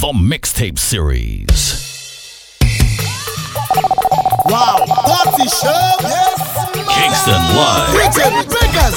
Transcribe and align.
the 0.00 0.12
mixtape 0.14 0.78
series. 0.78 1.76
Wow, 4.46 4.86
party 4.88 5.46
show, 5.46 5.92
yes, 6.00 6.40
Kingston 6.72 7.42
Live. 7.52 7.92
Bridget, 7.92 8.32
breakers, 8.48 8.96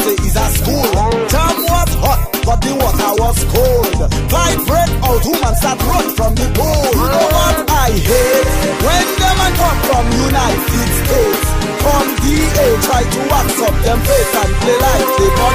say 0.00 0.16
is 0.26 0.36
a 0.36 0.46
school. 0.58 0.90
Time 1.28 1.60
was 1.70 1.92
hot, 2.02 2.20
but 2.44 2.58
the 2.64 2.72
water 2.74 3.12
was 3.20 3.38
cold. 3.52 3.98
Vibrate 4.32 4.94
out, 5.04 5.22
woman 5.22 5.54
start 5.54 5.80
run 5.86 6.06
from 6.16 6.32
the 6.34 6.46
pool. 6.56 6.84
You 6.94 7.06
know 7.06 7.28
what 7.30 7.56
I 7.70 7.90
hate? 7.92 8.48
When 8.82 9.06
them 9.20 9.38
I 9.38 9.50
come 9.54 9.78
from 9.86 10.04
United 10.30 10.90
States, 11.04 11.46
from 11.84 12.04
DA 12.24 12.66
try 12.86 13.02
to 13.04 13.20
wax 13.30 13.48
up 13.60 13.76
them 13.84 14.00
face 14.02 14.34
and 14.34 14.52
play 14.62 14.78
like 14.82 15.08
they 15.20 15.30
not 15.36 15.54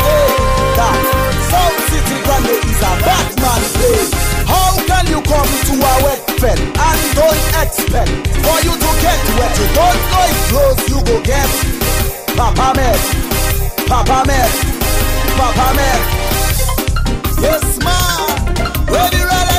That 0.78 1.00
South 1.50 1.80
City 1.90 2.18
Grande 2.24 2.56
is 2.64 2.82
a 2.86 2.94
bad 3.04 3.28
man 3.42 3.64
place. 3.76 4.12
How 4.46 4.72
can 4.88 5.06
you 5.10 5.22
come 5.26 5.50
to 5.68 5.74
a 5.74 5.94
wet 6.06 6.22
pen 6.40 6.60
and 6.60 7.00
don't 7.18 7.44
expect 7.66 8.14
for 8.46 8.58
you 8.66 8.74
to 8.78 8.92
get 9.04 9.20
wet? 9.36 9.54
You 9.58 9.68
don't 9.74 10.00
know 10.12 10.26
it 10.30 10.40
flows, 10.48 10.82
you 10.92 11.00
go 11.04 11.16
get. 11.26 11.50
Papa 12.38 12.74
man. 12.78 13.29
Papa 13.90 14.24
man, 14.28 14.50
Papa 15.36 15.74
man. 15.76 16.00
Yes, 17.42 17.80
ma, 17.84 17.98
ready 18.86 19.18
the 19.18 19.26
roll 19.26 19.59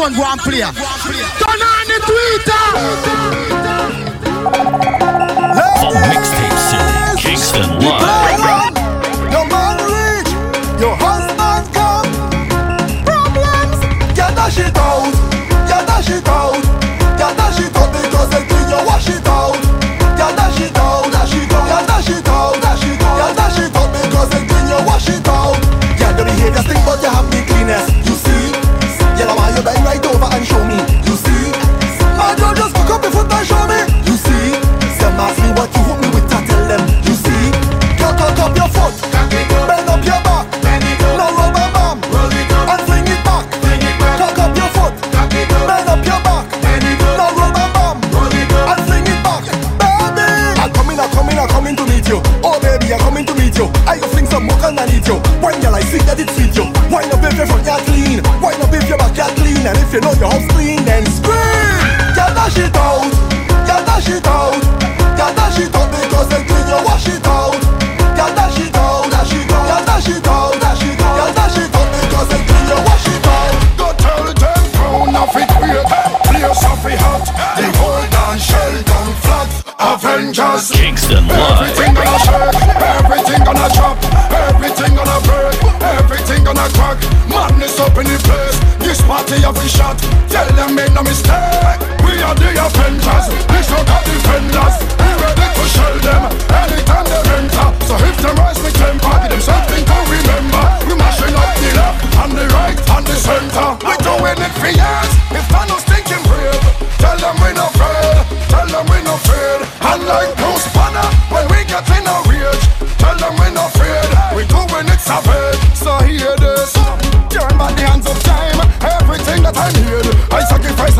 phone 0.00 0.14
go 0.14 0.24
and 0.24 0.40
play. 0.40 0.60
Turn 0.60 1.60
on 1.60 1.84
the 1.90 1.98
Twitter. 2.08 2.64
From 5.80 5.94
mixtape 6.08 6.58
city, 6.68 7.28
Kingston 7.28 7.68
live. 7.80 8.40
Your 9.30 9.46
man 9.46 9.76
rich, 9.92 10.30
your 10.80 10.96
husband 10.96 11.64
come. 11.74 12.10
Problems, 13.04 13.78
get 14.16 14.34
that 14.36 14.50
shit 14.52 14.76
out. 14.78 15.19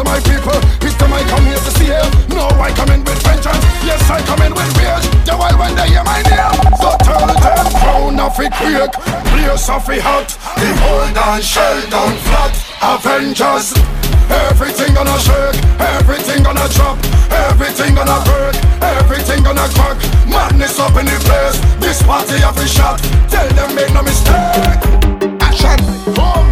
to 0.01 0.05
my 0.05 0.21
people. 0.25 0.57
It 0.81 0.97
to 0.97 1.07
my 1.09 1.21
come 1.29 1.45
here 1.45 1.61
to 1.61 1.71
see 1.77 1.93
him. 1.93 2.09
No, 2.33 2.49
I 2.57 2.73
come 2.73 2.91
in 2.91 3.05
with 3.05 3.21
vengeance. 3.21 3.65
Yes, 3.85 4.01
I 4.09 4.21
come 4.25 4.41
in 4.41 4.53
with 4.57 4.71
rage. 4.81 5.05
The 5.29 5.37
while 5.37 5.57
when 5.61 5.77
they 5.77 5.93
hear 5.93 6.05
my 6.05 6.25
name, 6.25 6.57
so 6.81 6.97
tell 7.05 7.29
them 7.29 7.69
crown 7.85 8.17
of 8.17 8.39
it 8.41 8.53
quick, 8.57 8.93
place 9.29 9.69
of 9.69 9.85
it 9.91 10.01
hot. 10.01 10.29
The 10.57 10.69
hold 10.81 11.17
and 11.17 11.45
shell 11.45 11.79
down 11.93 12.17
flat. 12.25 12.53
Avengers. 12.81 13.77
Everything 14.31 14.95
gonna 14.95 15.19
shake, 15.19 15.59
everything 15.99 16.45
gonna 16.45 16.69
drop, 16.71 16.97
everything 17.51 17.97
gonna 17.97 18.23
break, 18.23 18.55
everything 18.81 19.43
gonna 19.43 19.67
crack. 19.75 19.99
Madness 20.25 20.79
up 20.79 20.95
in 20.97 21.05
the 21.05 21.19
place, 21.27 21.59
this 21.83 22.01
party 22.05 22.39
have 22.39 22.57
a 22.57 22.67
shot. 22.67 23.03
Tell 23.29 23.49
them 23.59 23.75
make 23.75 23.93
no 23.93 24.03
mistake. 24.03 24.81
Action, 25.43 25.79
come. 26.15 26.47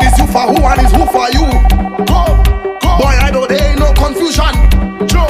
Is 0.00 0.16
you 0.18 0.26
for 0.32 0.48
who 0.48 0.64
and 0.64 0.80
is 0.80 0.92
who 0.96 1.04
for 1.12 1.28
you? 1.28 2.06
Come. 2.06 2.69
Boy, 3.00 3.16
I 3.16 3.30
know 3.30 3.46
there 3.46 3.56
ain't 3.64 3.80
no 3.80 3.94
confusion. 3.96 4.52
Joe, 5.08 5.24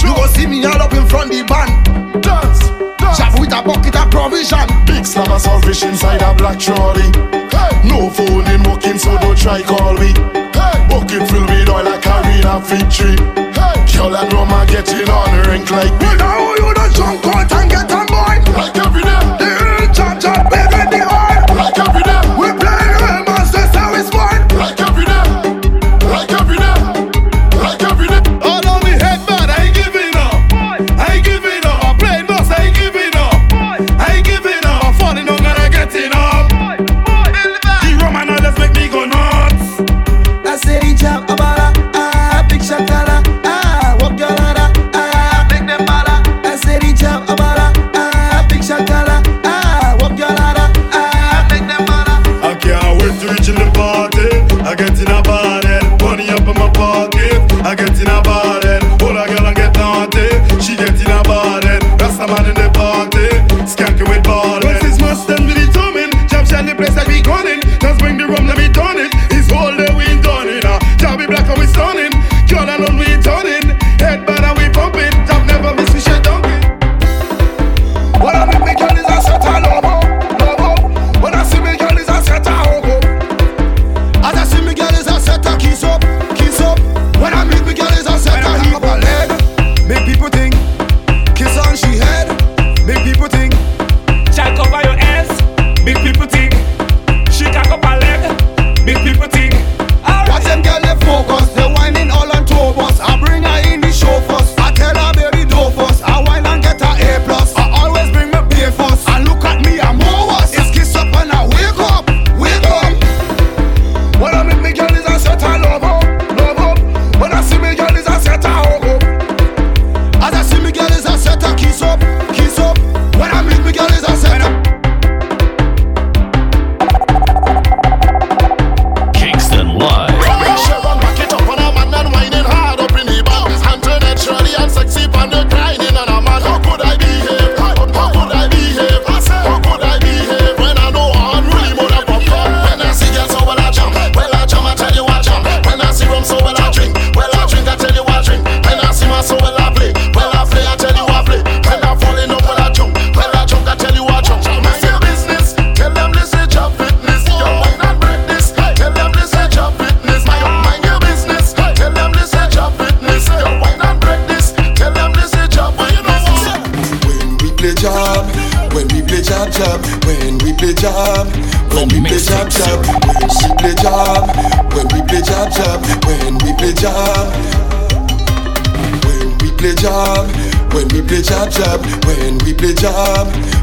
Joe. 0.00 0.08
You 0.08 0.16
go 0.16 0.24
see 0.32 0.46
me 0.46 0.64
all 0.64 0.80
up 0.80 0.94
in 0.94 1.04
front 1.04 1.28
the 1.28 1.44
band. 1.44 2.24
Dance, 2.24 2.72
dance. 2.96 3.36
With 3.38 3.52
a 3.52 3.60
bucket 3.60 4.00
of 4.00 4.08
provision. 4.08 4.64
Big 4.88 5.04
slab 5.04 5.28
of 5.28 5.42
selfish 5.42 5.84
inside 5.84 6.22
a 6.22 6.32
black 6.32 6.58
trolley. 6.58 7.04
Hey. 7.52 7.68
No 7.84 8.08
phone 8.08 8.48
in 8.48 8.62
walking, 8.64 8.96
so 8.96 9.12
don't 9.20 9.36
try 9.36 9.60
call 9.60 9.92
me. 10.00 10.16
Hey. 10.56 10.88
Bucket 10.88 11.28
filled 11.28 11.52
with 11.52 11.68
oil 11.68 11.84
like 11.84 12.00
Arena 12.00 12.64
victory. 12.64 13.20
Hey. 13.60 13.76
Girl 13.92 14.16
and 14.16 14.32
Roma 14.32 14.64
getting 14.64 15.04
on 15.04 15.36
rink 15.52 15.68
like 15.70 15.92
me. 16.00 16.16
now 16.16 16.54
you 16.56 16.72
don't 16.72 16.94
jump 16.96 17.26
out 17.28 17.52
and 17.52 17.70
get 17.70 17.91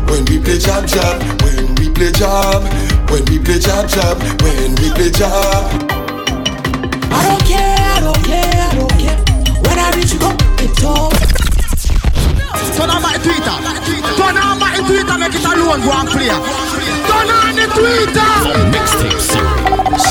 when 0.10 0.26
we 0.26 0.40
play 0.40 0.58
jab 0.58 0.88
jab, 0.88 1.22
when 1.44 1.76
we 1.76 1.90
play 1.90 2.12
jab, 2.12 2.64
when 3.10 3.24
we 3.26 3.40
play 3.40 3.60
jab 3.60 3.88
jab, 3.88 4.18
when 4.42 4.76
we 4.76 4.90
play 4.92 5.12
jab. 5.12 5.64
I 7.12 7.20
don't 7.28 7.44
care, 7.46 7.78
I 7.80 8.00
don't 8.02 8.24
care, 8.24 8.68
I 8.70 8.76
don't 8.76 8.96
care. 8.98 9.18
When 9.66 9.78
I 9.80 9.92
reach 9.96 10.14
you, 10.14 10.20
go 10.20 10.30
it 10.64 10.84
all. 10.84 11.12
Turn 12.80 12.90
on 12.92 13.02
my 13.02 13.18
Twitter, 13.18 13.58
turn 14.16 14.38
on 14.38 14.58
my 14.58 14.78
Twitter, 14.88 15.18
make 15.18 15.36
it 15.36 15.44
alone, 15.44 15.82
go 15.84 15.92
and 15.92 16.10
play. 16.10 16.30
Turn 17.10 17.30
on 17.30 17.56
the 17.60 17.66
Twitter. 17.76 18.32
Mixtape 18.72 19.20
series. 19.20 20.06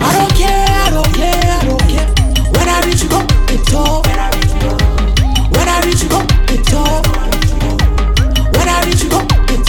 I 0.00 0.10
don't 0.14 0.32
care, 0.38 0.68
I 0.70 0.90
don't 0.90 1.12
care, 1.14 1.50
I 1.50 1.64
don't 1.64 1.86
care. 1.90 2.08
When 2.52 2.68
I 2.68 2.80
reach 2.86 3.02
you, 3.02 3.08
go 3.08 3.20
it 3.52 3.74
all. 3.74 4.13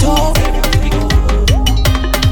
toe. 0.05 0.33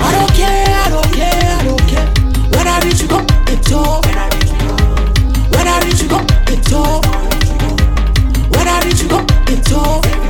I 0.05 0.09
don't 0.15 0.31
care, 0.37 0.69
I 0.83 0.89
don't 0.93 1.11
care, 1.17 1.43
I 1.57 1.63
don't 1.67 1.85
care. 1.91 2.07
When 2.53 2.67
I 2.67 2.79
reach, 2.83 3.01
you 3.01 3.07
go 3.07 3.19
it 3.51 3.63
toe. 3.63 4.01
When 5.53 5.67
I 5.67 5.79
reach, 5.83 6.01
you 6.03 6.09
go 6.09 6.19
it 6.53 6.61
toe. 6.69 7.01
When 8.53 8.67
I 8.67 8.81
reach, 8.85 9.01
you 9.01 9.09
go 9.09 9.19
it 9.51 9.65
toe. 9.65 10.22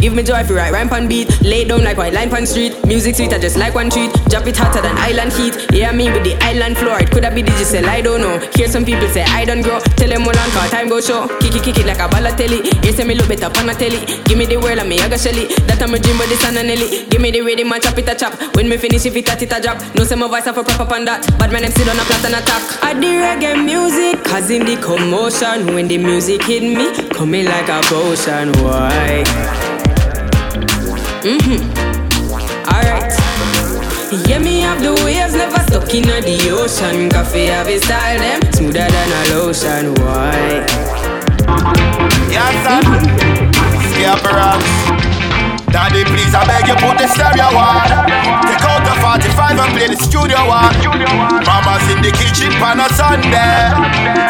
Give 0.00 0.14
me 0.14 0.22
joy 0.22 0.40
if 0.40 0.48
you 0.48 0.56
write 0.56 0.72
rhyme 0.72 0.88
pan 0.88 1.08
beat. 1.08 1.28
Lay 1.42 1.64
down 1.64 1.84
like 1.84 1.98
white 1.98 2.14
line 2.14 2.30
pan 2.30 2.46
street. 2.46 2.72
Music 2.86 3.14
sweet, 3.14 3.32
I 3.32 3.38
just 3.38 3.56
like 3.56 3.74
one 3.74 3.90
treat. 3.90 4.12
Drop 4.30 4.46
it 4.46 4.56
hotter 4.56 4.80
than 4.80 4.96
island 4.96 5.32
heat. 5.32 5.54
Yeah, 5.72 5.92
me 5.92 6.10
with 6.10 6.24
the 6.24 6.36
island 6.42 6.78
floor. 6.78 6.98
It 6.98 7.10
coulda 7.10 7.30
be 7.34 7.42
digital, 7.42 7.88
I 7.88 8.00
don't 8.00 8.20
know. 8.20 8.38
Hear 8.54 8.68
some 8.68 8.84
people 8.84 9.08
say 9.08 9.22
I 9.24 9.44
don't 9.44 9.62
grow. 9.62 9.78
Tell 10.00 10.08
them 10.08 10.22
all 10.22 10.38
on 10.38 10.50
time 10.70 10.88
go 10.88 11.00
show. 11.00 11.28
Kick 11.40 11.54
it, 11.56 11.62
kick 11.62 11.78
it 11.78 11.86
like 11.86 11.98
a 11.98 12.08
Balotelli. 12.08 12.80
Say 12.90 13.04
me 13.04 13.14
look 13.14 13.28
better 13.28 13.46
on 13.46 13.68
a 13.68 13.74
telly. 13.74 14.00
Give 14.24 14.36
me 14.36 14.46
the 14.46 14.56
world 14.56 14.78
and 14.78 14.88
me 14.88 14.98
I 15.00 15.08
got 15.08 15.20
shelly. 15.20 15.46
That 15.68 15.80
I'm 15.80 15.94
a 15.94 15.98
dream, 15.98 16.18
but 16.18 16.28
this 16.28 16.44
and 16.44 16.56
a 16.56 16.62
Nelly. 16.62 17.06
Give 17.06 17.20
me 17.20 17.30
the 17.30 17.40
rhythm 17.42 17.70
and 17.70 17.82
chop 17.82 17.96
it 17.96 18.08
a 18.08 18.14
chop. 18.14 18.34
When 18.56 18.68
me 18.68 18.78
finish, 18.78 19.06
if 19.06 19.14
it 19.14 19.28
a 19.28 19.36
it 19.36 19.52
a 19.52 19.60
drop. 19.60 19.78
No 19.94 20.04
say 20.04 20.16
my 20.16 20.28
voice 20.28 20.44
have 20.44 20.58
a 20.58 20.64
prop 20.64 20.80
up 20.80 20.92
on 20.92 21.04
that. 21.04 21.24
But 21.38 21.52
man, 21.52 21.62
them 21.62 21.72
sit 21.72 21.88
on 21.88 22.00
a 22.00 22.04
plot 22.08 22.24
and 22.24 22.34
attack. 22.40 22.62
I 22.82 22.94
the 22.94 23.20
reggae 23.20 23.64
music, 23.64 24.24
causing 24.24 24.64
the 24.64 24.76
commotion. 24.80 25.74
When 25.74 25.88
the 25.88 25.98
music 25.98 26.42
hit 26.44 26.62
me, 26.64 26.88
coming 27.12 27.44
like 27.44 27.68
a 27.68 27.80
potion. 27.84 28.52
Why? 28.64 29.59
Mm-hmm. 31.22 31.60
Alright. 32.64 33.12
Yeah, 34.26 34.38
me 34.38 34.60
have 34.60 34.80
the 34.82 34.94
waves 35.04 35.34
never 35.34 35.58
stuck 35.64 35.94
in 35.94 36.04
the 36.04 36.50
ocean. 36.50 37.10
Coffee 37.10 37.44
have 37.46 37.68
a 37.68 37.78
style 37.78 38.18
them 38.18 38.40
smoother 38.54 38.88
than 38.88 39.12
a 39.12 39.36
lotion. 39.36 39.94
Why? 39.96 40.64
Yes, 42.32 42.54
sir. 42.64 42.80
Mm-hmm. 44.00 44.79
Daddy, 45.90 46.06
please, 46.06 46.30
I 46.30 46.46
beg 46.46 46.70
you, 46.70 46.78
put 46.78 47.02
the 47.02 47.10
stereo 47.10 47.50
on. 47.50 47.90
Take 48.46 48.62
out 48.62 48.78
the 48.86 48.94
45 49.02 49.58
and 49.58 49.70
play 49.74 49.90
the 49.90 49.98
studio 49.98 50.38
one. 50.46 50.70
Mama's 51.42 51.82
in 51.90 51.98
the 51.98 52.14
kitchen 52.14 52.54
on 52.62 52.78
a 52.78 52.86
Sunday. 52.94 53.74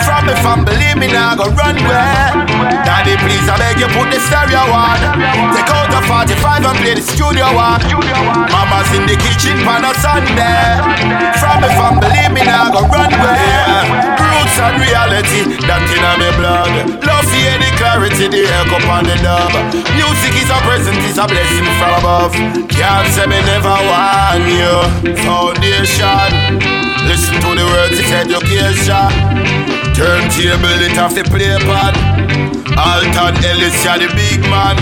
From 0.09 0.25
the 0.25 0.41
family, 0.41 0.89
me 0.97 1.13
now 1.13 1.37
go 1.37 1.53
run 1.53 1.77
where. 1.85 2.33
Daddy, 2.81 3.13
please, 3.21 3.45
I 3.45 3.61
beg 3.61 3.77
you, 3.77 3.93
put 3.93 4.09
the 4.09 4.25
stereo 4.25 4.73
on. 4.73 5.05
Take 5.53 5.69
out 5.69 5.93
the 5.93 6.01
45 6.09 6.65
and 6.65 6.79
play 6.81 6.97
the 6.97 7.05
studio 7.05 7.53
one. 7.53 7.85
Mama's 8.49 8.89
in 8.97 9.05
the 9.05 9.21
kitchen 9.21 9.61
on 9.69 9.85
a 9.85 9.93
Sunday. 10.01 10.81
From 11.37 11.61
the 11.61 11.69
family, 11.77 12.25
me 12.33 12.41
now 12.41 12.73
go 12.73 12.89
run 12.89 13.13
where. 13.21 13.85
Roots 14.17 14.57
and 14.65 14.81
reality, 14.81 15.61
that 15.69 15.85
in 15.93 16.01
my 16.01 16.33
blood. 16.41 17.05
Love 17.05 17.29
hear 17.37 17.53
the 17.61 17.69
clarity, 17.77 18.33
the 18.33 18.49
echo 18.49 18.81
on 18.89 19.05
the 19.05 19.17
dub. 19.21 19.53
Music 19.93 20.33
is 20.41 20.49
a 20.49 20.57
present, 20.65 20.97
it's 21.05 21.21
a 21.21 21.29
blessing 21.29 21.50
from 21.79 21.93
above. 21.99 22.33
Can't 22.69 23.09
say 23.15 23.27
me 23.27 23.41
never 23.43 23.77
want 23.89 24.47
you. 24.47 25.15
Foundation. 25.25 26.31
Listen 27.09 27.35
to 27.43 27.51
the 27.59 27.65
words, 27.67 27.99
it's 27.99 28.13
education. 28.13 29.11
Turntable, 29.95 30.81
it 30.85 30.99
off 30.99 31.15
the 31.15 31.25
play 31.25 31.59
pad. 31.67 31.95
Alton 32.79 33.45
Ellis, 33.45 33.85
yeah, 33.85 33.99
the 33.99 34.09
big 34.15 34.41
man. 34.49 34.77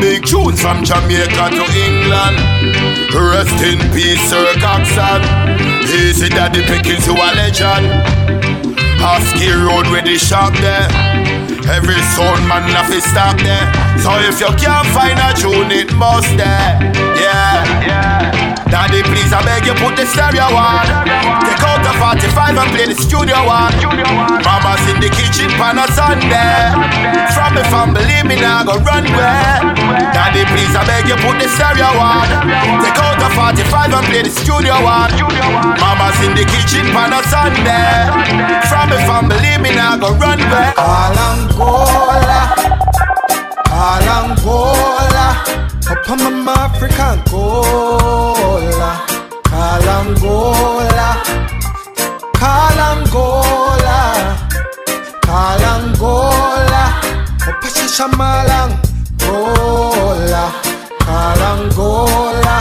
Big 0.00 0.24
tunes 0.24 0.60
from 0.60 0.82
Jamaica 0.84 1.50
to 1.52 1.64
England. 1.86 2.36
Rest 3.12 3.60
in 3.62 3.78
peace, 3.92 4.20
Sir 4.30 4.46
Coxsone. 4.58 5.22
Easy 5.84 6.28
Daddy 6.28 6.62
Pickens, 6.62 7.06
you 7.06 7.14
a 7.14 7.28
legend. 7.36 7.86
Husky 8.98 9.50
Road 9.52 9.86
where 9.92 10.02
the 10.02 10.16
shop 10.16 10.54
there. 10.54 10.88
Every 11.66 12.00
sound 12.14 12.46
man 12.46 12.68
have 12.76 12.92
to 12.92 13.00
stop 13.00 13.38
there. 13.38 13.66
So 13.98 14.10
if 14.28 14.38
you 14.38 14.52
can't 14.60 14.86
find 14.88 15.18
a 15.18 15.32
tune, 15.34 15.72
it 15.72 15.92
must 15.94 16.28
there. 16.36 16.78
Yeah, 17.16 17.86
yeah. 17.86 18.43
Daddy, 18.74 19.06
please, 19.06 19.30
I 19.30 19.38
beg 19.46 19.70
you, 19.70 19.74
put 19.78 19.94
the 19.94 20.02
stereo 20.02 20.50
on. 20.50 20.82
Take 21.46 21.62
out 21.62 21.78
the 21.86 21.94
45 21.94 22.58
and 22.58 22.70
play 22.74 22.90
the 22.90 22.98
studio 22.98 23.38
one. 23.46 23.70
Mama's 24.42 24.82
in 24.90 24.98
the 24.98 25.06
kitchen 25.14 25.46
on 25.62 25.78
a 25.78 25.86
Sunday. 25.94 26.74
From 27.38 27.54
the 27.54 27.62
family, 27.70 28.18
me 28.26 28.34
now 28.34 28.66
go 28.66 28.74
run 28.82 29.06
where. 29.14 29.62
Daddy, 30.10 30.42
please, 30.50 30.74
I 30.74 30.82
beg 30.90 31.06
you, 31.06 31.14
put 31.22 31.38
the 31.38 31.46
stereo 31.54 31.86
on. 32.02 32.26
Take 32.82 32.98
out 32.98 33.14
the 33.22 33.30
45 33.38 33.94
and 33.94 34.06
play 34.10 34.26
the 34.26 34.34
studio 34.34 34.74
one. 34.82 35.14
Mama's 35.78 36.18
in 36.26 36.34
the 36.34 36.42
kitchen 36.42 36.90
on 36.98 37.14
a 37.14 37.22
Sunday. 37.30 38.10
From 38.66 38.90
the 38.90 38.98
family, 39.06 39.54
me 39.62 39.70
now 39.70 39.94
go 40.02 40.10
run 40.18 40.42
where. 40.50 40.74
Angola, 40.74 42.42
Angola, 43.70 45.63
up 45.88 46.10
on 46.10 46.44
my 46.44 46.52
African 46.52 47.22
cola, 47.30 48.92
Kalangola, 49.44 51.10
Kalangola, 52.40 53.98
Kalangola, 55.22 56.84
up 57.48 57.62
a 57.62 57.68
Shamalang, 57.96 58.72
Gola, 59.18 60.44
Kalangola. 61.00 62.56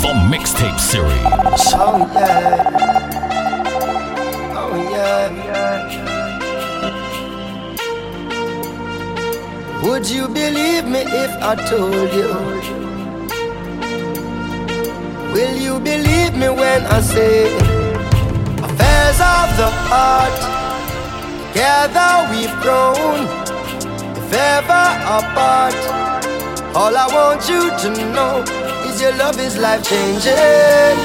The 0.00 0.12
Mixtape 0.30 0.78
Series. 0.78 1.74
Oh 1.74 2.10
yeah. 2.14 2.65
If 11.08 11.30
I 11.42 11.54
told 11.70 12.12
you? 12.12 12.30
Will 15.32 15.56
you 15.56 15.80
believe 15.80 16.34
me 16.34 16.48
when 16.48 16.82
I 16.86 17.00
say 17.00 17.46
affairs 18.66 19.18
of 19.34 19.48
the 19.60 19.70
heart? 19.88 20.56
Together 21.56 22.28
we've 22.32 22.52
grown, 22.60 23.24
if 24.14 24.30
ever 24.30 24.86
apart. 25.16 25.72
All 26.76 26.94
I 26.94 27.06
want 27.16 27.48
you 27.48 27.70
to 27.70 27.88
know 28.12 28.44
is 28.84 29.00
your 29.00 29.16
love 29.16 29.40
is 29.40 29.56
life 29.56 29.82
changing. 29.82 30.98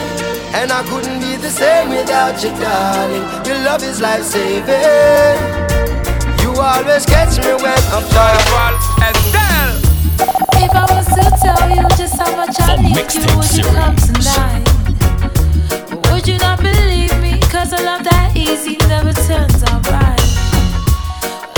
And 0.54 0.70
I 0.70 0.84
couldn't 0.90 1.22
be 1.22 1.38
the 1.38 1.50
same 1.50 1.88
without 1.88 2.44
you, 2.44 2.50
darling. 2.60 3.24
Your 3.48 3.64
love 3.64 3.82
is 3.82 4.02
life 4.02 4.24
saving. 4.24 5.38
You 6.44 6.52
always 6.60 7.06
catch 7.06 7.38
me 7.38 7.54
when 7.64 7.82
I'm 7.96 8.04
falling. 8.12 8.91
Come 13.82 13.96
tonight? 13.96 14.64
Would 16.10 16.28
you 16.28 16.38
not 16.38 16.60
believe 16.60 17.16
me? 17.20 17.40
'Cause 17.52 17.74
a 17.74 17.82
love 17.90 18.04
that 18.04 18.32
easy 18.36 18.78
never 18.88 19.14
turns 19.14 19.64
out 19.70 19.82
right. 19.92 20.22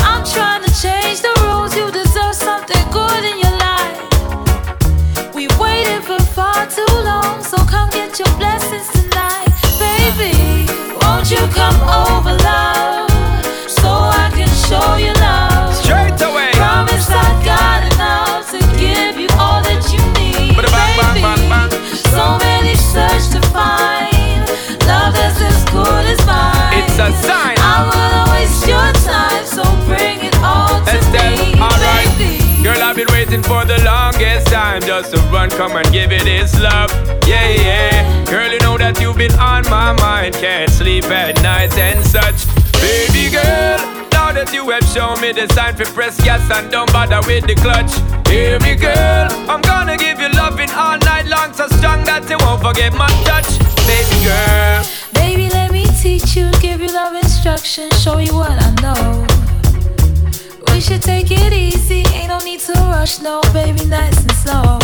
I'm 0.10 0.24
trying 0.34 0.64
to 0.64 0.72
change 0.84 1.22
the 1.22 1.34
rules. 1.44 1.76
You 1.76 1.92
deserve 1.92 2.36
something 2.36 2.84
good 2.92 3.24
in 3.32 3.38
your 3.44 3.56
life. 3.70 4.00
We 5.34 5.48
waited 5.64 6.02
for 6.10 6.20
far 6.38 6.66
too 6.78 6.94
long, 7.10 7.44
so 7.44 7.58
come 7.74 7.90
get 7.90 8.20
your 8.20 8.32
blessings 8.42 8.88
tonight? 8.98 9.50
Would 9.80 10.66
waiting 33.34 33.50
for 33.50 33.66
the 33.66 33.84
longest 33.84 34.48
time 34.48 34.82
just 34.82 35.12
to 35.12 35.18
run, 35.32 35.50
come 35.50 35.76
and 35.76 35.92
give 35.92 36.12
it 36.12 36.24
this 36.24 36.60
love. 36.62 36.92
Yeah, 37.28 37.50
yeah. 37.50 38.26
Girl, 38.26 38.52
you 38.52 38.60
know 38.60 38.78
that 38.78 39.00
you've 39.02 39.18
been 39.18 39.34
on 39.40 39.64
my 39.70 39.94
mind. 39.94 40.36
Can't 40.36 40.70
sleep 40.70 41.06
at 41.06 41.42
night 41.42 41.76
and 41.78 42.06
such. 42.06 42.46
Baby 42.74 43.32
girl, 43.32 43.78
now 44.12 44.32
that 44.34 44.52
you 44.54 44.70
have 44.70 44.86
shown 44.86 45.20
me 45.22 45.32
the 45.32 45.48
sign 45.54 45.76
for 45.76 45.86
press 45.94 46.22
gas 46.24 46.46
and 46.52 46.72
don't 46.72 46.92
bother 46.94 47.22
with 47.26 47.48
the 47.48 47.56
clutch. 47.56 47.94
Hear 48.28 48.60
me, 48.60 48.76
girl. 48.76 49.28
I'm 49.50 49.62
gonna 49.62 49.98
give 49.98 50.20
you 50.20 50.30
loving 50.30 50.70
all 50.72 50.98
night 51.00 51.26
long, 51.26 51.54
so 51.54 51.68
strong 51.68 52.04
that 52.06 52.30
you 52.30 52.38
won't 52.38 52.62
forget 52.62 52.94
my 52.94 53.10
touch. 53.26 53.50
Baby 53.90 54.30
girl. 54.30 54.86
Baby, 55.14 55.50
let 55.50 55.72
me 55.72 55.86
teach 56.02 56.36
you, 56.36 56.52
give 56.62 56.82
you 56.82 56.94
love 56.94 57.16
instruction, 57.16 57.90
show 57.92 58.18
you 58.18 58.36
what 58.36 58.52
I 58.52 58.70
know. 58.82 59.53
We 60.74 60.82
should 60.82 61.04
take 61.04 61.30
it 61.30 61.54
easy, 61.54 62.04
ain't 62.16 62.30
no 62.30 62.40
need 62.40 62.60
to 62.62 62.74
rush, 62.74 63.22
no, 63.22 63.42
baby, 63.54 63.86
nice 63.86 64.20
and 64.22 64.32
slow. 64.32 64.83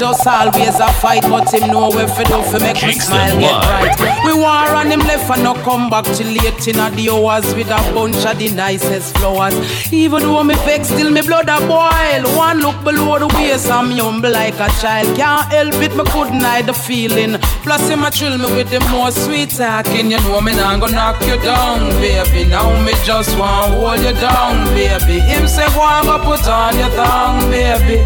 just 0.00 0.26
always 0.26 0.80
a 0.80 0.90
fight, 0.94 1.22
but 1.24 1.52
him 1.52 1.68
know 1.68 1.90
where 1.90 2.08
for 2.08 2.24
do 2.24 2.40
make 2.58 2.82
me 2.82 2.94
smile 2.94 3.38
get 3.38 3.52
right. 3.68 4.24
We 4.24 4.32
war 4.32 4.74
on 4.74 4.90
him 4.90 5.00
left 5.00 5.28
and 5.30 5.44
no 5.44 5.52
come 5.52 5.90
back 5.90 6.06
till 6.06 6.26
late 6.26 6.66
in 6.68 6.76
the 6.96 7.10
hours 7.12 7.54
with 7.54 7.68
a 7.68 7.80
bunch 7.92 8.24
of 8.24 8.38
the 8.38 8.48
nicest 8.48 9.14
flowers. 9.18 9.54
Even 9.92 10.22
though 10.22 10.42
me 10.42 10.54
vex, 10.64 10.88
still 10.88 11.10
me 11.10 11.20
blood 11.20 11.50
a 11.50 11.60
boil. 11.68 12.22
One 12.34 12.60
look 12.60 12.82
below 12.82 13.18
the 13.18 13.28
waist, 13.36 13.70
I'm 13.70 13.90
humble 13.90 14.32
like 14.32 14.54
a 14.54 14.68
child. 14.80 15.14
Can't 15.18 15.52
help 15.52 15.74
it, 15.74 15.94
me 15.94 16.04
couldn't 16.04 16.40
hide 16.40 16.64
the 16.64 16.72
feeling. 16.72 17.36
Plus 17.62 17.86
him 17.90 18.02
a 18.02 18.10
thrill 18.10 18.38
me 18.38 18.48
with 18.56 18.70
the 18.70 18.80
more 18.88 19.10
sweet 19.10 19.50
talking. 19.50 20.10
You 20.10 20.20
know 20.24 20.40
me 20.40 20.56
nah 20.56 20.78
gonna 20.78 20.94
knock 20.94 21.20
you 21.26 21.36
down, 21.42 21.90
baby. 22.00 22.48
Now 22.48 22.72
me 22.86 22.94
just 23.04 23.36
want 23.38 23.74
hold 23.74 24.00
you 24.00 24.14
down, 24.14 24.64
baby. 24.72 25.20
Him 25.20 25.46
say 25.46 25.68
go 25.74 25.82
on, 25.82 26.08
put 26.24 26.48
on 26.48 26.78
your 26.78 26.88
thong, 26.96 27.50
baby. 27.50 28.00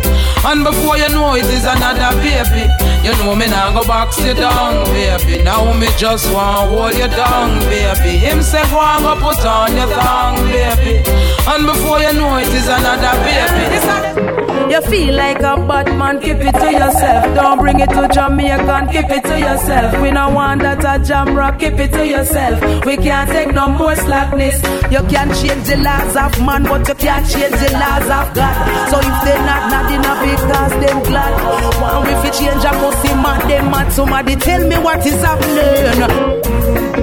And 0.44 0.64
before 0.64 0.98
you 0.98 1.09
know 1.11 1.37
it 1.37 1.46
is 1.46 1.64
an 1.64 1.84
another 1.85 2.16
baby. 2.20 2.64
You 3.05 3.12
know 3.18 3.37
me 3.37 3.47
now 3.47 3.73
go 3.73 3.87
box 3.87 4.18
you 4.18 4.35
down, 4.35 4.85
baby. 4.87 5.42
Now 5.42 5.73
me 5.73 5.88
just 5.99 6.33
want 6.33 6.70
hold 6.70 6.94
you 6.94 7.09
down, 7.09 7.59
baby. 7.68 8.16
Him 8.16 8.42
say 8.42 8.62
go 8.70 8.81
and 8.81 9.05
go 9.05 9.14
put 9.20 9.44
on 9.44 9.77
your 9.77 9.87
thong, 9.88 10.37
baby. 10.47 11.03
And 11.47 11.66
before 11.66 12.01
you 12.01 12.12
know 12.14 12.37
it 12.38 12.49
is 12.49 12.68
another 12.68 13.14
baby. 13.25 14.43
You 14.70 14.81
feel 14.83 15.14
like 15.14 15.38
a 15.38 15.57
bad 15.68 15.87
man, 15.98 16.20
keep 16.20 16.38
it 16.38 16.53
to 16.53 16.72
yourself. 16.72 17.35
Don't 17.37 17.59
bring 17.59 17.81
it 17.81 17.90
to 17.90 18.09
Jamaica, 18.12 18.88
keep 18.90 19.11
it 19.11 19.24
to 19.24 19.38
yourself. 19.38 20.00
We 20.00 20.11
don't 20.11 20.35
want 20.35 20.62
that 20.62 20.85
a 20.85 21.05
jam 21.05 21.37
rock, 21.37 21.59
keep 21.61 21.74
it 21.74 21.92
to 21.92 22.07
yourself. 22.07 22.85
We 22.85 22.96
can't 22.96 23.31
take 23.31 23.53
no 23.55 23.68
more 23.68 23.94
slackness. 23.94 24.57
You 24.90 25.03
can't 25.12 25.33
change 25.37 25.68
the 25.68 25.77
laws 25.77 26.16
of 26.16 26.33
man, 26.44 26.64
but 26.64 26.88
you 26.88 26.94
can't 26.94 27.27
change 27.29 27.55
the 27.55 27.70
laws 27.72 28.09
of 28.09 28.35
God. 28.35 28.55
So 28.90 28.98
if 28.98 29.16
they 29.24 29.38
not 29.44 29.62
not 29.70 29.92
enough 29.92 30.20
because 30.24 30.72
them 30.83 31.03
glad. 31.05 31.35
One 31.81 32.09
if 32.09 32.24
you 32.24 32.46
change 32.46 32.64
a 32.64 32.72
pussy 32.72 33.14
man, 33.14 33.48
them 33.48 33.70
mad 33.70 33.92
somebody 33.92 34.37
tell 34.37 34.66
me 34.66 34.77
what 34.79 35.05
is 35.07 35.22
happening. 35.22 36.93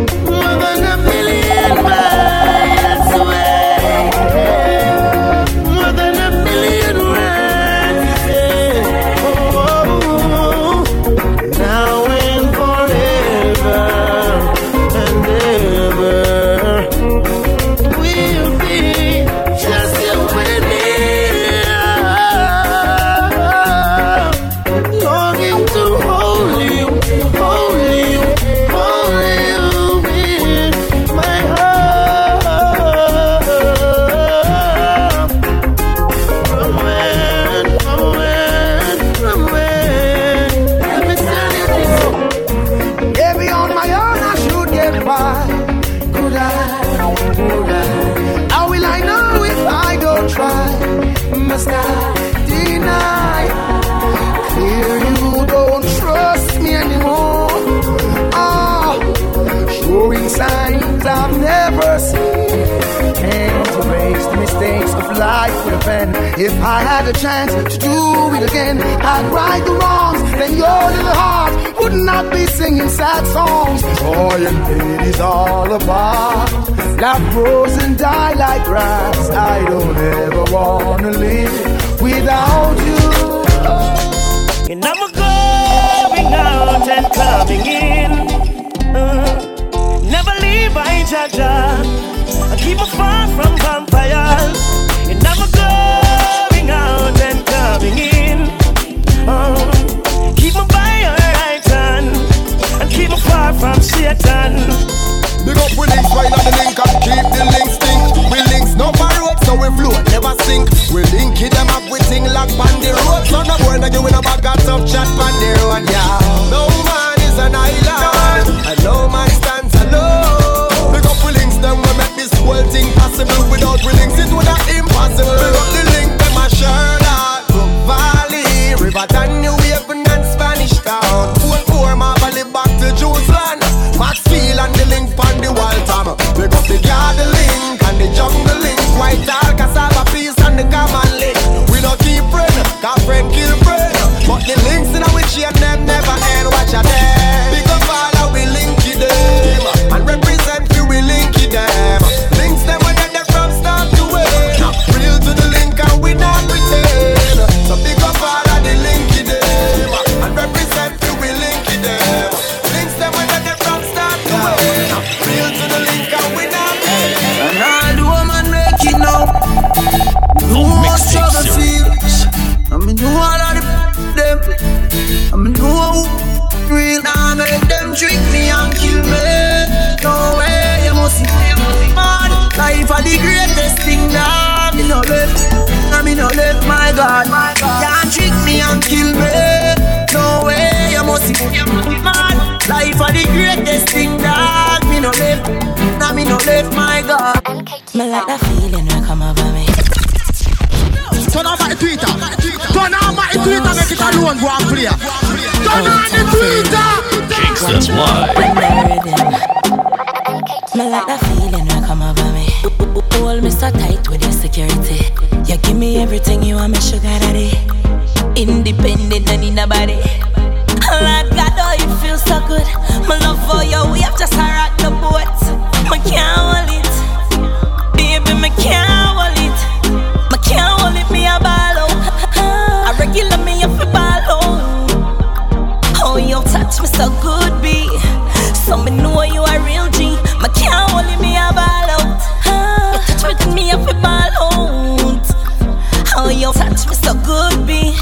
you 246.41 246.51
touch 246.53 246.87
me 246.89 246.95
so 246.95 247.13
good, 247.13 247.67
be. 247.67 247.93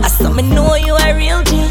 I 0.00 0.08
saw 0.08 0.32
me 0.32 0.42
know 0.42 0.74
you 0.74 0.96
real 1.20 1.42
G. 1.44 1.68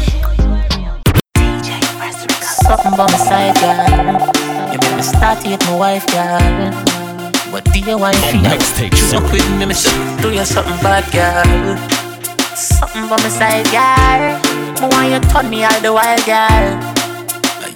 Something 2.62 2.94
my 2.96 3.18
side, 3.18 3.56
girl. 3.58 4.72
You 4.72 4.78
make 4.78 4.96
me 4.96 5.02
start 5.02 5.40
to 5.42 5.48
hit 5.48 5.60
my 5.66 5.76
wife, 5.76 6.06
girl. 6.06 6.70
But 7.50 7.64
do 7.72 7.80
you 7.80 7.98
want 7.98 8.16
to 8.16 8.42
Next 8.42 8.76
take 8.76 8.94
you. 8.94 9.20
With 9.32 9.48
me, 9.58 9.66
me 9.66 9.74
do 10.22 10.30
you 10.30 10.44
something 10.44 10.78
bad, 10.86 11.04
girl. 11.10 11.76
Something 12.54 13.04
about 13.04 13.20
my 13.20 13.28
side, 13.28 13.66
girl. 13.74 14.38
But 14.78 14.94
when 14.94 15.12
you 15.12 15.20
turn 15.30 15.50
me 15.50 15.64
all 15.64 15.80
the 15.80 15.92
wild, 15.92 16.24
girl. 16.24 16.66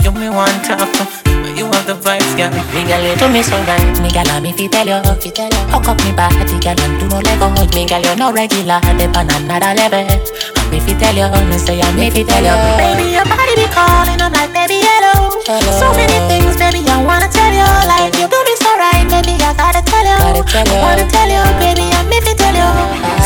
You 0.05 0.13
me 0.13 0.29
want 0.31 0.65
to 0.67 1.28
you 1.59 1.67
have 1.67 1.87
the 1.87 1.95
vibes, 1.95 2.37
girl. 2.39 2.51
Me 2.73 2.87
girl, 2.87 3.03
you 3.03 3.17
do 3.19 3.29
me 3.29 3.43
so 3.43 3.59
right. 3.67 4.01
Me 4.01 4.11
girl, 4.11 4.45
if 4.47 4.61
you 4.61 4.69
tell 4.69 4.87
you, 4.87 5.03
you 5.03 5.33
tell 5.33 5.51
you. 5.51 5.65
Hook 5.75 5.89
up 5.89 5.99
me 6.05 6.13
body, 6.13 6.59
girl, 6.63 6.79
and 6.79 7.01
do 7.01 7.09
no 7.09 7.19
lego. 7.19 7.51
Me 7.75 7.87
girl, 7.87 8.01
you 8.01 8.17
no 8.17 8.33
regular, 8.33 8.81
dip 8.97 9.17
on 9.17 9.29
another 9.31 9.75
level. 9.75 10.58
I'm 10.69 10.77
if 10.77 10.85
you 10.85 11.01
tell 11.01 11.17
you, 11.17 11.25
me 11.49 11.57
say 11.57 11.81
I'm 11.81 11.97
if 11.97 12.13
you 12.13 12.29
tell 12.29 12.45
you. 12.45 12.53
Baby, 12.77 13.17
your 13.17 13.25
body 13.25 13.57
be 13.57 13.65
calling, 13.73 14.21
I'm 14.21 14.29
like, 14.37 14.53
baby, 14.53 14.85
hello. 14.85 15.41
So 15.81 15.89
many 15.97 16.13
things, 16.29 16.61
baby, 16.61 16.85
I 16.85 17.01
wanna 17.01 17.25
tell 17.33 17.49
you. 17.49 17.65
Like 17.89 18.13
you 18.21 18.29
do 18.29 18.37
me 18.37 18.55
so 18.61 18.69
right, 18.77 19.01
baby, 19.09 19.41
I 19.41 19.57
gotta 19.57 19.81
tell 19.81 20.05
you. 20.05 20.21
Gotta 20.21 20.45
tell 20.45 20.69
you. 20.69 20.77
I 20.77 20.85
wanna 20.85 21.09
tell 21.09 21.25
you, 21.25 21.41
baby, 21.57 21.89
I'm 21.97 22.13
if 22.13 22.29
you 22.29 22.37
tell 22.37 22.53
you. 22.53 22.69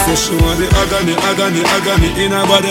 Say 0.07 0.15
she 0.15 0.35
want 0.39 0.63
the 0.63 0.71
agony, 0.71 1.19
agony, 1.19 1.67
agony 1.67 2.11
in 2.23 2.31
her 2.31 2.47
body. 2.47 2.71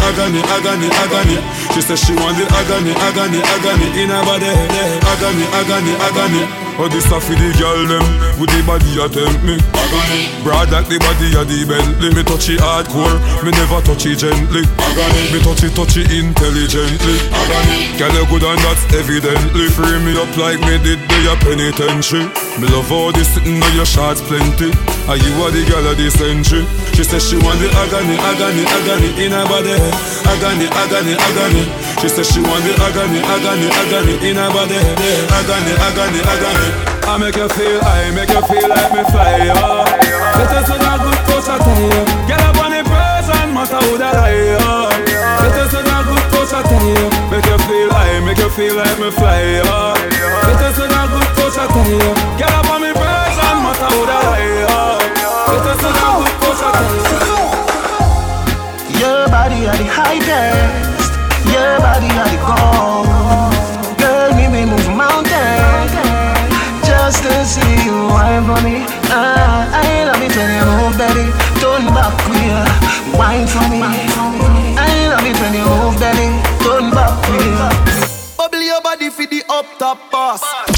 Agony, 0.00 0.40
agony, 0.48 0.88
agony. 0.96 1.36
She 1.76 1.84
said 1.84 2.00
she 2.00 2.16
want 2.16 2.40
the 2.40 2.48
agony, 2.56 2.96
agony, 2.96 3.44
agony 3.44 4.00
in 4.00 4.08
her 4.08 4.24
body. 4.24 4.48
Agony, 4.48 5.44
agony, 5.60 5.92
agony. 6.00 6.65
Oh, 6.78 6.88
this 6.92 7.08
stuff 7.08 7.24
with 7.32 7.40
the 7.40 7.48
girl 7.56 7.88
them, 7.88 8.04
with 8.36 8.52
the 8.52 8.60
body 8.68 8.84
you 8.92 9.08
tempt 9.08 9.40
me. 9.40 9.56
Agony. 9.72 10.28
Broad 10.44 10.68
like 10.68 10.84
the 10.92 11.00
body 11.00 11.32
of 11.32 11.48
the 11.48 11.64
Bentley. 11.64 12.12
Me 12.12 12.20
touch 12.20 12.52
it 12.52 12.60
hardcore, 12.60 13.16
me 13.40 13.48
never 13.56 13.80
touch 13.80 14.04
it 14.04 14.20
gently. 14.20 14.60
Agony. 14.76 15.32
Me 15.32 15.38
touch 15.40 15.64
it, 15.64 15.72
touch 15.72 15.96
it 15.96 16.12
intelligently. 16.12 17.16
Agony. 17.32 17.96
Girl, 17.96 18.12
you 18.12 18.24
good 18.28 18.44
and 18.44 18.60
that's 18.60 18.84
evidently. 18.92 19.72
Free 19.72 20.04
me 20.04 20.20
up 20.20 20.28
like 20.36 20.60
me 20.68 20.76
did 20.84 21.00
the 21.08 21.32
penitentiary. 21.40 22.28
Me 22.60 22.68
love 22.68 22.92
all 22.92 23.08
this 23.08 23.32
sitting 23.32 23.56
on 23.56 23.72
your 23.72 23.88
shots 23.88 24.20
plenty. 24.20 24.68
And 25.06 25.22
you 25.22 25.32
are 25.38 25.54
the 25.54 25.62
girl 25.70 25.86
of 25.86 25.94
the 25.96 26.10
century. 26.10 26.66
She 26.98 27.04
said 27.06 27.22
she 27.22 27.38
want 27.38 27.62
the 27.62 27.70
agony, 27.70 28.18
agony, 28.18 28.66
agony 28.66 29.10
in 29.22 29.30
her 29.30 29.46
body. 29.46 29.70
Agony, 30.26 30.66
agony, 30.66 31.14
agony. 31.14 31.62
She 32.02 32.08
said 32.10 32.26
she 32.26 32.42
want 32.42 32.66
the 32.66 32.74
agony, 32.74 33.22
agony, 33.22 33.68
agony 33.70 34.14
in 34.26 34.34
her 34.34 34.50
body. 34.50 34.74
Agony, 34.74 35.72
agony, 35.78 36.20
agony. 36.26 36.68
I 37.06 37.14
make 37.22 37.38
you 37.38 37.46
feel, 37.54 37.78
I 37.86 38.10
make 38.10 38.34
you 38.34 38.42
feel 38.50 38.66
like 38.66 38.90
me 38.90 39.02
fly, 39.14 39.46
oh. 39.54 39.86
Us 39.86 40.66
on 40.74 40.82
a 40.82 40.92
good 40.98 41.20
touch, 41.30 41.46
I 41.54 41.56
tell 41.62 41.78
you. 41.78 42.02
Get 42.26 42.42
up 42.42 42.58
on 42.58 42.74
the 42.74 42.82
person, 42.82 43.54
matter 43.54 43.78
who 43.86 43.94
that 44.02 44.18
I, 44.18 44.58
oh. 44.58 44.90
Us 44.90 45.70
on 45.70 45.86
a 45.86 45.96
good 46.02 46.24
touch, 46.34 46.50
I 46.50 46.66
tell 46.66 46.82
you. 46.82 47.06
Make 47.30 47.46
you 47.46 47.58
feel, 47.70 47.88
I 47.94 48.18
make 48.26 48.42
you 48.42 48.50
feel 48.58 48.74
like 48.74 48.98
me 48.98 49.14
fly, 49.14 49.62
oh. 49.70 49.94
Us 49.94 50.78
on 50.82 50.90
a 50.90 51.02
good 51.14 51.30
touch, 51.38 51.54
I 51.62 51.70
tell 51.70 51.86
you. 51.94 52.10
Get 52.42 52.50
up 52.50 52.66
on 52.74 52.82
me 52.82 52.90
Your 59.00 59.28
body 59.28 59.66
are 59.68 59.76
the 59.76 59.88
highest. 59.88 61.12
Your 61.52 61.78
body 61.84 62.10
are 62.16 62.30
the 62.32 62.40
gold. 62.48 63.06
Girl, 64.00 64.30
me 64.36 64.48
we 64.48 64.64
move 64.64 64.88
mountains 64.96 65.92
just 66.86 67.22
to 67.22 67.44
see 67.44 67.84
you 67.84 68.08
wine 68.08 68.44
for 68.48 68.60
me. 68.64 68.84
Ah, 69.12 69.68
I 69.70 70.04
love 70.08 70.22
it 70.22 70.32
when 70.34 70.50
you 70.56 70.64
move, 70.80 70.96
baby. 70.96 71.26
Turn 71.60 71.84
back 71.92 72.14
queer, 72.24 72.64
wine 73.18 73.46
for 73.46 73.66
me. 73.68 73.80
I 74.78 75.08
love 75.12 75.26
it 75.28 75.36
when 75.40 75.52
you 75.54 75.66
move, 75.66 75.96
baby. 76.00 76.28
Turn 76.64 76.90
back 76.90 77.12
queer. 77.26 77.68
Bubble 78.36 78.62
your 78.62 78.80
body 78.80 79.10
for 79.10 79.26
the 79.26 79.44
up 79.48 79.66
top 79.78 79.98
boss. 80.10 80.75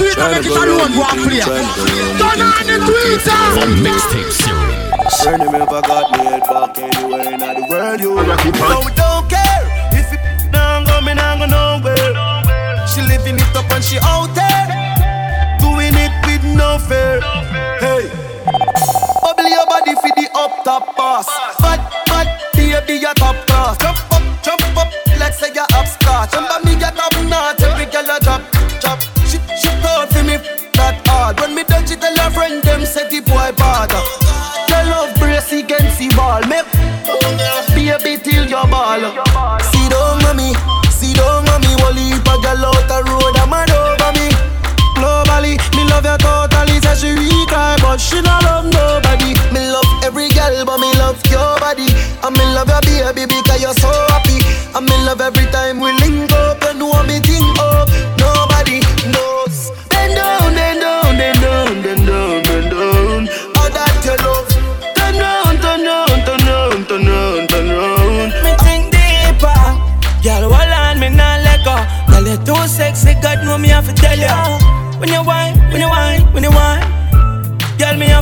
Twitter. 0.00 0.28
Make 0.32 0.48
it 0.48 0.56
alone. 0.56 0.92
Go 0.96 1.04
and 1.04 1.20
play. 1.28 1.44
Turn 1.44 2.40
on 2.40 2.64
the 2.64 2.76
Twitter. 2.88 3.40
The 3.60 3.66
mixtape 3.84 4.32
series. 4.32 4.80
Burn 5.20 5.40
him 5.44 5.54
if 5.60 5.68
I 5.68 5.80
got 5.84 6.06
me 6.12 6.18
head 6.24 6.40
back 6.48 6.78
anywhere 6.78 7.34
in 7.34 7.40
the 7.40 7.66
world, 7.68 8.00
you 8.00 8.14
No, 8.16 8.80
we 8.80 8.92
don't 8.96 9.28
care 9.28 9.62
if 9.92 10.08
it 10.08 10.52
down 10.52 10.84
go, 10.86 11.00
me 11.02 11.12
not 11.12 11.36
go 11.36 11.46
nowhere. 11.46 12.86
She 12.88 13.02
living 13.02 13.36
it 13.36 13.56
up 13.56 13.70
and 13.70 13.84
she 13.84 13.98
out 14.00 14.32
there, 14.32 14.49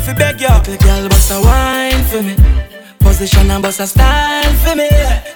Girl, 0.08 0.16
me 0.16 0.24
have 0.24 0.32
to 0.32 0.38
beg 0.38 0.40
ya. 0.40 0.58
Little 0.58 0.76
girl, 0.78 1.08
bust 1.08 1.30
a 1.30 1.40
wine 1.40 2.04
for 2.04 2.22
me. 2.22 2.34
Position 2.98 3.50
and 3.50 3.62
bust 3.62 3.80
a 3.80 3.86
style 3.86 4.54
for 4.64 4.74
me. 4.74 4.88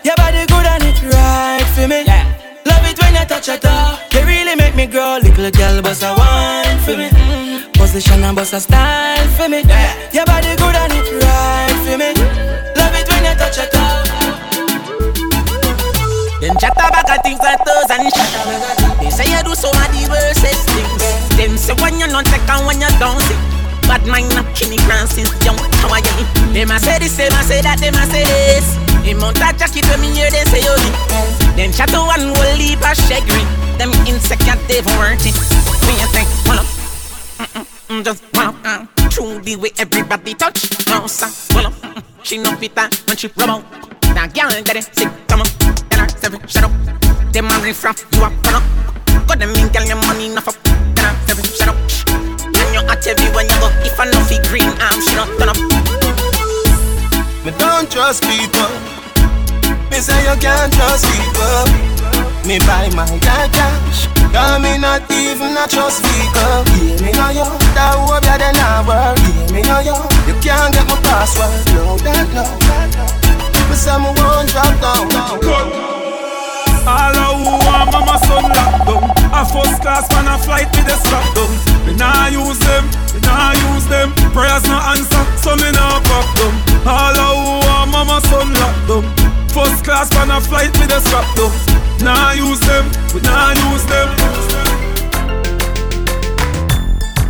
Your 0.03 0.17
body 0.17 0.47
good 0.47 0.65
and 0.65 0.85
it 0.85 1.03
right 1.13 1.67
for 1.75 1.89
me. 1.89 2.05
Yeah. 2.07 2.25
Love 2.65 2.85
it 2.89 2.99
when 2.99 3.13
you 3.13 3.25
touch 3.27 3.49
your 3.49 3.59
toe. 3.59 3.99
You 4.13 4.25
really 4.25 4.57
make 4.57 4.75
me 4.75 4.87
grow. 4.87 5.19
Little 5.19 5.51
girl, 5.51 5.83
bust 5.83 6.03
a 6.03 6.15
wine 6.17 6.79
for 6.81 6.97
me. 6.97 7.11
Position 7.75 8.25
and 8.25 8.35
bust 8.35 8.55
a 8.55 8.61
style 8.61 9.29
for 9.37 9.49
me. 9.49 9.61
Yeah. 9.61 9.93
Your 10.13 10.25
body 10.25 10.57
good 10.57 10.77
and 10.77 10.93
it 10.97 11.09
right 11.21 11.77
for 11.85 11.97
me. 12.01 12.17
Love 12.73 12.97
it 12.97 13.09
when 13.13 13.25
you 13.29 13.35
touch 13.37 13.59
your 13.59 13.69
toe. 13.69 14.09
Them 16.41 16.57
chatter 16.57 16.89
back 16.89 17.11
at 17.11 17.23
things 17.23 17.41
like 17.41 17.61
toes 17.61 17.91
and 17.93 18.09
shit. 18.09 19.01
They 19.01 19.11
say 19.11 19.29
you 19.29 19.43
do 19.45 19.53
of 19.53 19.89
the 19.93 20.03
worstest 20.09 20.65
things. 20.73 21.37
Them 21.37 21.59
say 21.59 21.75
when 21.83 21.99
you 21.99 22.07
not 22.07 22.25
take 22.25 22.49
and 22.49 22.67
when 22.67 22.81
you 22.81 22.89
don't 22.99 23.21
sing. 23.21 23.62
Bad 23.93 24.07
mind 24.07 24.33
not 24.33 24.49
Kenny 24.57 24.79
Francis 24.89 25.29
young. 25.45 25.61
How 25.85 25.93
are 25.93 26.01
you? 26.01 26.25
Them 26.57 26.73
a 26.73 26.81
say 26.81 26.97
this, 26.97 27.13
them 27.21 27.29
a 27.37 27.45
say 27.45 27.61
that, 27.61 27.77
them 27.77 27.93
a 27.93 28.09
say 28.09 28.25
this. 28.25 28.65
Him 29.05 29.21
out 29.21 29.37
a 29.37 29.53
jacket 29.53 29.85
when 29.93 30.01
me 30.01 30.17
hear 30.17 30.33
them 30.33 30.49
say 30.49 30.65
yo. 30.65 30.73
Them 31.61 31.77
chatter 31.77 32.01
one 32.01 32.33
will 32.33 32.57
leave 32.57 32.81
a 32.81 32.97
shaggy. 32.97 33.45
Them 33.77 33.93
insecure 34.09 34.57
they 34.65 34.81
worth 34.97 35.29
it. 35.29 35.37
When 35.85 36.01
you 36.01 36.09
think, 36.09 36.25
well 36.49 36.65
up. 36.65 36.69
Mm-mm, 37.37 38.01
just 38.01 38.25
wow, 38.33 38.57
uh, 38.65 38.89
through 39.13 39.45
the 39.45 39.57
way 39.57 39.69
everybody 39.77 40.33
touch. 40.41 40.73
No, 40.89 41.05
sir, 41.05 41.29
well 41.53 41.67
up. 41.67 41.75
Mm-mm, 41.85 42.03
she 42.25 42.39
no 42.39 42.57
pita 42.57 42.89
when 43.05 43.19
she 43.19 43.29
rub 43.37 43.61
out. 43.61 43.65
Now, 44.17 44.25
girl, 44.25 44.57
that 44.57 44.73
is 44.73 44.89
sick, 44.97 45.13
come 45.29 45.45
on. 45.45 45.47
Tell 45.93 46.01
her, 46.01 46.09
seven, 46.09 46.41
shut 46.49 46.65
up. 46.65 46.73
Them 47.29 47.45
a 47.45 47.61
riff 47.61 47.85
raff, 47.85 48.01
you 48.17 48.25
a 48.25 48.33
run 48.33 48.57
up. 48.57 48.65
Got 49.29 49.39
them 49.39 49.53
in, 49.53 49.69
girl, 49.69 49.85
your 49.85 50.01
money 50.01 50.33
enough 50.33 50.49
up. 50.49 50.57
Tell 50.97 51.13
her, 51.13 51.27
seven, 51.29 51.45
shut 51.45 51.69
up. 51.69 51.92
And 53.05 53.19
you 53.19 53.25
every 53.25 53.35
when 53.35 53.49
you 53.51 53.59
go. 53.59 53.67
If 53.83 53.99
I 53.99 54.05
know 54.07 54.23
fi 54.31 54.39
green, 54.47 54.71
I'm 54.79 54.99
she 55.03 55.15
not 55.19 55.27
turn 55.35 55.51
up. 55.51 55.59
Me 57.43 57.51
don't 57.59 57.91
trust 57.91 58.23
people. 58.23 58.71
Me 59.91 59.99
say 59.99 60.15
you 60.23 60.39
can't 60.39 60.73
trust 60.73 61.11
people. 61.11 61.67
Me 62.47 62.59
buy 62.63 62.91
my 62.95 63.07
car 63.19 63.49
cash. 63.51 64.07
Cause 64.31 64.63
me 64.63 64.79
not 64.79 65.03
even 65.11 65.51
a 65.59 65.67
trust 65.67 65.99
vehicle. 66.07 66.63
Yeah, 66.79 67.03
me 67.03 67.11
know 67.11 67.31
you. 67.35 67.49
That 67.75 67.99
hope 67.99 68.23
you 68.23 68.39
then 68.39 68.55
I 68.55 68.87
work. 68.87 69.19
Yeah, 69.19 69.51
me 69.51 69.63
know 69.67 69.83
you. 69.83 69.99
You 70.31 70.39
can't 70.39 70.71
get 70.71 70.87
my 70.87 70.95
password. 71.03 71.51
No, 71.75 71.99
that 72.07 72.31
no. 72.31 72.47
Me 73.67 73.75
say 73.75 73.99
me 73.99 74.15
won't 74.15 74.47
drop 74.47 74.79
down. 74.79 75.11
All 76.87 77.17
of 77.19 77.35
who 77.43 77.51
want 77.67 77.91
mama 77.91 78.19
son 78.27 78.47
locked 78.47 78.87
down 78.87 79.12
a 79.33 79.45
first 79.49 79.81
class 79.81 80.05
man 80.13 80.29
a 80.29 80.37
flight 80.37 80.69
with 80.77 80.93
a 80.93 80.97
strap 81.01 81.25
down. 81.35 81.49
Me 81.87 81.97
nah 81.97 82.29
use 82.29 82.59
them, 82.61 82.85
me 83.17 83.21
nah 83.25 83.57
use 83.73 83.87
them. 83.89 84.13
Prayers 84.37 84.65
no 84.69 84.77
answer, 84.93 85.25
so 85.41 85.57
me 85.57 85.73
nah 85.73 86.01
fuck 86.05 86.29
them. 86.37 86.53
All 86.85 87.17
a 87.17 87.29
who 87.33 87.65
are 87.73 87.87
mama 87.87 88.21
son 88.29 88.53
lock 88.53 88.77
them. 88.87 89.05
First 89.49 89.85
class 89.85 90.13
man 90.13 90.31
a 90.31 90.41
flight 90.41 90.73
with 90.79 90.93
a 90.93 91.01
strap 91.01 91.25
down. 91.35 91.51
Nah 92.05 92.33
use 92.33 92.61
them, 92.61 92.85
we 93.15 93.21
nah 93.23 93.57
use 93.73 93.85
them. 93.89 94.09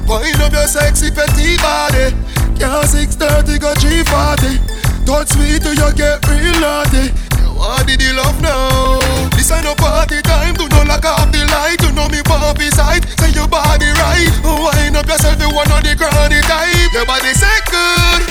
Wind 0.08 0.42
up 0.42 0.52
your 0.52 0.66
sexy 0.66 1.10
petty 1.10 1.56
body. 1.58 2.12
Can't 2.58 2.86
630 2.86 3.58
go 3.58 3.72
G40. 3.78 5.06
Don't 5.06 5.28
sweet 5.28 5.62
till 5.62 5.74
you 5.74 5.90
get 5.94 6.18
real 6.28 6.58
naughty. 6.60 7.10
What 7.56 7.86
did 7.86 8.02
you 8.02 8.12
love 8.14 8.40
now? 8.42 8.98
This 9.36 9.50
ain't 9.52 9.64
no 9.64 9.74
party 9.74 10.20
time 10.22 10.54
Don't 10.54 10.86
lock 10.86 11.04
up 11.04 11.30
the 11.32 11.46
light. 11.46 11.81
You 12.22 12.38
know 12.38 12.54
puppy 12.54 12.70
side. 12.70 13.02
Say 13.18 13.34
your 13.34 13.48
body 13.50 13.90
right. 13.98 14.30
Wind 14.46 14.94
up 14.94 15.06
yourself. 15.10 15.42
You 15.42 15.50
one 15.50 15.66
of 15.74 15.82
the 15.82 15.98
granny 15.98 16.38
type. 16.46 16.94
Your 16.94 17.02
body 17.02 17.34
say 17.34 17.50
good. 17.66 18.22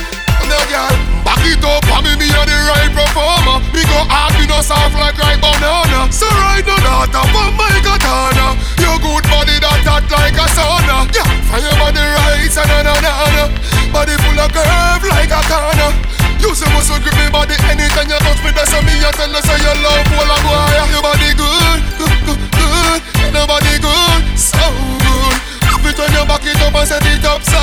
Now, 0.48 0.64
girl, 0.72 0.96
back 1.28 1.44
it 1.44 1.60
up. 1.60 1.84
I 1.92 2.00
me, 2.00 2.16
me 2.16 2.28
are 2.32 2.48
the 2.48 2.56
right 2.72 2.92
performer. 2.96 3.60
Me 3.76 3.84
go 3.84 4.00
hard, 4.08 4.32
me 4.39 4.48
no 4.48 4.64
soft 4.64 4.96
like 4.96 5.20
right 5.20 5.39
banana. 5.44 6.08
So 6.08 6.24
right 6.24 6.64
now, 6.64 7.04
that 7.04 7.12
up 7.12 7.36
on 7.36 7.52
my 7.60 7.68
katana. 7.84 8.56
Your 8.80 8.96
good 9.04 9.28
body 9.28 9.60
that 9.60 9.84
hot 9.84 10.08
like 10.08 10.39
a 10.39 10.46
sauna. 10.56 11.12
Yeah, 11.12 11.28
fire 11.52 11.76
body 11.76 12.00
right, 12.00 12.48
na 12.48 12.78
na 12.88 12.96
na. 12.96 13.44
Body 13.92 14.16
full 14.24 14.39
of 14.39 14.52
curve 14.56 15.04
like 15.12 15.36
a 15.36 15.42
corner. 15.52 15.92
You 16.39 16.56
say 16.56 16.68
muscle 16.72 16.96
grip 17.04 17.16
me 17.20 17.28
body 17.28 17.60
anytime 17.68 18.08
you 18.08 18.20
touch 18.24 18.39
me. 18.39 18.56
That's 18.56 18.72
me 18.72 18.94
you 19.04 19.12
tell 19.20 19.36
us 19.36 19.44
say 19.44 19.60
you 19.60 19.76
love 19.84 20.08
all 20.16 20.32
of 20.32 20.39
boy. 20.48 20.80
Your 20.96 21.04
body 21.04 21.32
good, 21.36 21.80
good, 22.00 22.18
good, 22.24 22.39
good. 22.56 23.21
Your 23.32 23.48
body 23.48 23.80
good, 23.80 24.38
so 24.38 24.60
good. 25.00 25.38
If 25.64 25.82
you 25.86 25.94
turn 25.96 26.12
your 26.12 26.26
back 26.28 26.44
it 26.44 26.62
up 26.62 26.76
and 26.76 26.88
set 26.88 27.06
it 27.06 27.24
up, 27.24 27.42
so 27.42 27.58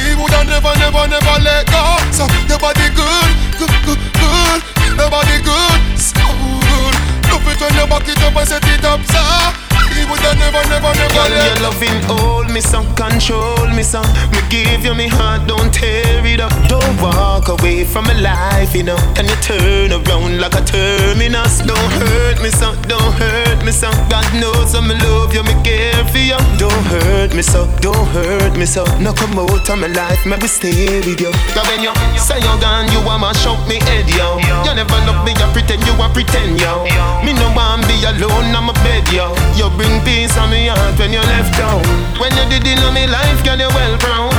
He 0.00 0.16
woulda 0.16 0.44
never, 0.44 0.72
never, 0.80 1.06
never 1.06 1.36
let 1.44 1.66
go. 1.68 1.82
So 2.10 2.24
your 2.48 2.58
body 2.58 2.88
good, 2.96 3.30
good, 3.60 3.74
good, 3.84 4.00
good. 4.16 4.60
Your 4.96 5.10
body 5.10 5.38
good, 5.44 5.80
so 6.00 6.24
good. 6.24 6.96
If 7.30 7.44
you 7.46 7.54
turn 7.60 7.74
your 7.76 7.86
back 7.86 8.08
it 8.08 8.22
up 8.22 8.34
and 8.34 8.48
set 8.48 8.64
it 8.64 8.84
up, 8.84 9.00
so 9.04 9.73
He 9.92 10.04
woulda 10.08 10.34
never, 10.40 10.62
never, 10.68 10.92
never 10.94 11.14
Girl, 11.14 11.28
let 11.28 11.60
your 11.60 11.68
loving 11.68 12.00
hold 12.08 12.50
me 12.50 12.60
some, 12.60 12.86
control 12.94 13.68
me 13.74 13.82
some. 13.82 14.06
Me 14.30 14.38
give 14.48 14.84
you 14.84 14.94
me 14.94 15.08
heart, 15.08 15.46
don't 15.46 15.72
tear 15.74 16.24
it 16.24 16.40
up. 16.40 16.52
Don't 16.68 16.94
walk 17.02 17.48
away 17.48 17.84
from 17.84 18.04
my 18.04 18.14
life, 18.14 18.74
you 18.74 18.84
know. 18.84 18.96
Can 19.14 19.26
you 19.26 19.36
turn 19.42 19.90
around 19.92 20.40
like 20.40 20.54
a 20.54 20.62
terminus? 20.62 21.58
Don't 21.66 21.92
hurt 21.98 22.40
me 22.40 22.50
some, 22.50 22.80
don't 22.86 23.12
hurt 23.18 23.64
me 23.64 23.72
some. 23.72 23.94
God 24.08 24.26
knows 24.38 24.74
I'm 24.74 24.88
love 24.88 25.34
you, 25.34 25.42
me 25.42 25.54
care 25.66 26.04
for 26.06 26.18
you. 26.18 26.38
Don't 26.58 26.84
hurt 26.86 27.34
me 27.34 27.42
so, 27.42 27.66
don't 27.80 28.06
hurt 28.14 28.56
me 28.56 28.66
so. 28.66 28.84
No 29.02 29.12
come 29.12 29.38
out 29.38 29.68
of 29.68 29.78
my 29.78 29.88
life, 29.88 30.24
maybe 30.26 30.46
stay 30.46 31.02
with 31.02 31.20
you. 31.20 31.32
Now 31.58 31.66
when 31.66 31.82
you 31.82 31.92
say 32.18 32.38
you're 32.38 32.58
gone, 32.62 32.90
you 32.92 33.02
want 33.02 33.22
to 33.26 33.34
shout 33.42 33.58
me 33.68 33.82
head, 33.82 34.06
yo. 34.08 34.38
You 34.62 34.74
never 34.74 34.98
love 35.10 35.24
me, 35.26 35.32
you 35.34 35.48
pretend 35.50 35.82
you 35.86 35.94
want 35.98 36.14
pretend, 36.14 36.60
yo. 36.60 36.86
Me 37.26 37.34
no 37.34 37.50
want 37.54 37.82
be 37.90 37.98
alone, 38.06 38.54
I'm 38.54 38.70
a 38.70 38.74
bed, 38.86 39.10
yo. 39.10 39.34
You 39.58 39.70
bring 39.84 40.04
peace 40.04 40.36
on 40.38 40.50
me 40.50 40.66
heart 40.68 40.98
when 40.98 41.12
you 41.12 41.20
left 41.20 41.52
down. 41.56 41.82
When 42.18 42.32
you 42.36 42.44
did 42.48 42.66
in 42.66 42.94
me 42.94 43.06
life, 43.06 43.44
girl, 43.44 43.58
you 43.58 43.68
well 43.68 43.98
proud. 43.98 44.34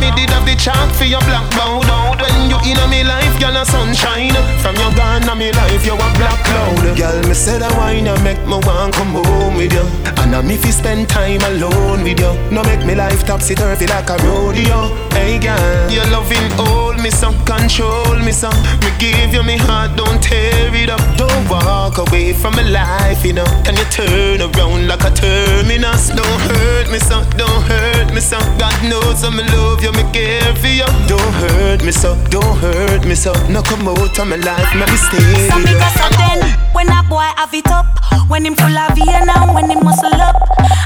Me 0.00 0.10
did 0.16 0.30
have 0.30 0.46
the 0.46 0.54
chart 0.56 0.90
for 0.96 1.04
your 1.04 1.20
black 1.22 1.48
bound. 1.52 1.86
When 2.20 2.50
you 2.50 2.58
in 2.66 2.80
me 2.90 3.04
life, 3.04 3.38
girl, 3.38 3.56
a 3.56 3.64
sunshine. 3.64 4.34
From 4.62 4.74
your 4.76 4.92
gone 4.94 5.38
me 5.38 5.52
life, 5.52 5.84
you 5.86 5.94
a 5.94 6.08
black 6.18 6.42
cloud. 6.44 6.96
Girl, 6.96 7.18
me 7.28 7.34
said 7.34 7.62
I 7.62 7.70
wine 7.78 8.06
and 8.06 8.22
make 8.24 8.42
me 8.46 8.58
want 8.66 8.94
come 8.94 9.14
home 9.22 9.56
with 9.56 9.72
you. 9.72 9.86
And 10.22 10.34
I 10.34 10.42
me 10.42 10.56
fi 10.56 10.70
spend 10.70 11.08
time 11.08 11.42
alone 11.42 12.02
with 12.02 12.18
you. 12.18 12.32
No 12.50 12.62
make 12.64 12.84
me 12.84 12.94
life 12.94 13.24
topsy 13.24 13.54
turvy 13.54 13.86
like 13.86 14.10
a 14.10 14.16
rodeo. 14.24 14.90
Hey 15.14 15.38
girl, 15.38 15.90
your 15.90 16.06
loving 16.10 16.50
hold 16.58 16.98
me 17.00 17.10
some, 17.10 17.36
control 17.44 18.18
me 18.18 18.32
some. 18.32 18.56
Me 18.82 18.90
give 18.98 19.32
you 19.32 19.42
me 19.42 19.56
heart, 19.56 19.96
don't 19.96 20.22
tear 20.22 20.74
it 20.74 20.90
up. 20.90 21.00
Don't 21.16 21.48
walk 21.48 21.98
away 21.98 22.32
from 22.32 22.56
my 22.56 22.62
life, 22.62 23.24
you 23.24 23.32
know. 23.32 23.46
Can 23.64 23.76
you 23.76 23.86
turn 23.90 24.42
around 24.42 24.88
like 24.88 25.04
a 25.04 25.10
terminus? 25.10 26.10
Don't 26.10 26.40
hurt 26.50 26.90
me 26.90 26.98
some, 26.98 27.24
don't 27.38 27.62
hurt 27.70 28.12
me 28.12 28.20
some. 28.20 28.42
God 28.58 28.78
knows 28.82 29.22
I'ma 29.22 29.42
love 29.54 29.82
you, 29.82 29.87
me 29.92 30.04
care 30.12 30.54
for 30.56 30.68
you. 30.68 30.86
Don't 31.06 31.32
hurt 31.40 31.84
me 31.84 31.92
so, 31.92 32.16
don't 32.30 32.56
hurt 32.58 33.04
me 33.06 33.14
so. 33.14 33.32
No 33.48 33.62
come 33.62 33.88
out 33.88 34.18
of 34.18 34.26
my 34.26 34.36
life, 34.36 34.70
maybe 34.74 34.96
stay. 34.96 35.48
Some 35.48 35.62
with 35.62 35.72
you. 35.72 35.78
because 35.78 36.00
of 36.04 36.10
then 36.18 36.40
When 36.72 36.88
a 36.88 37.02
boy 37.08 37.28
have 37.36 37.54
it 37.54 37.66
up. 37.68 37.86
When 38.28 38.44
him 38.44 38.54
full 38.54 38.76
of 38.76 38.94
vein 38.94 39.08
and 39.08 39.54
when 39.54 39.70
him 39.70 39.84
muscle 39.84 40.12
up. 40.14 40.36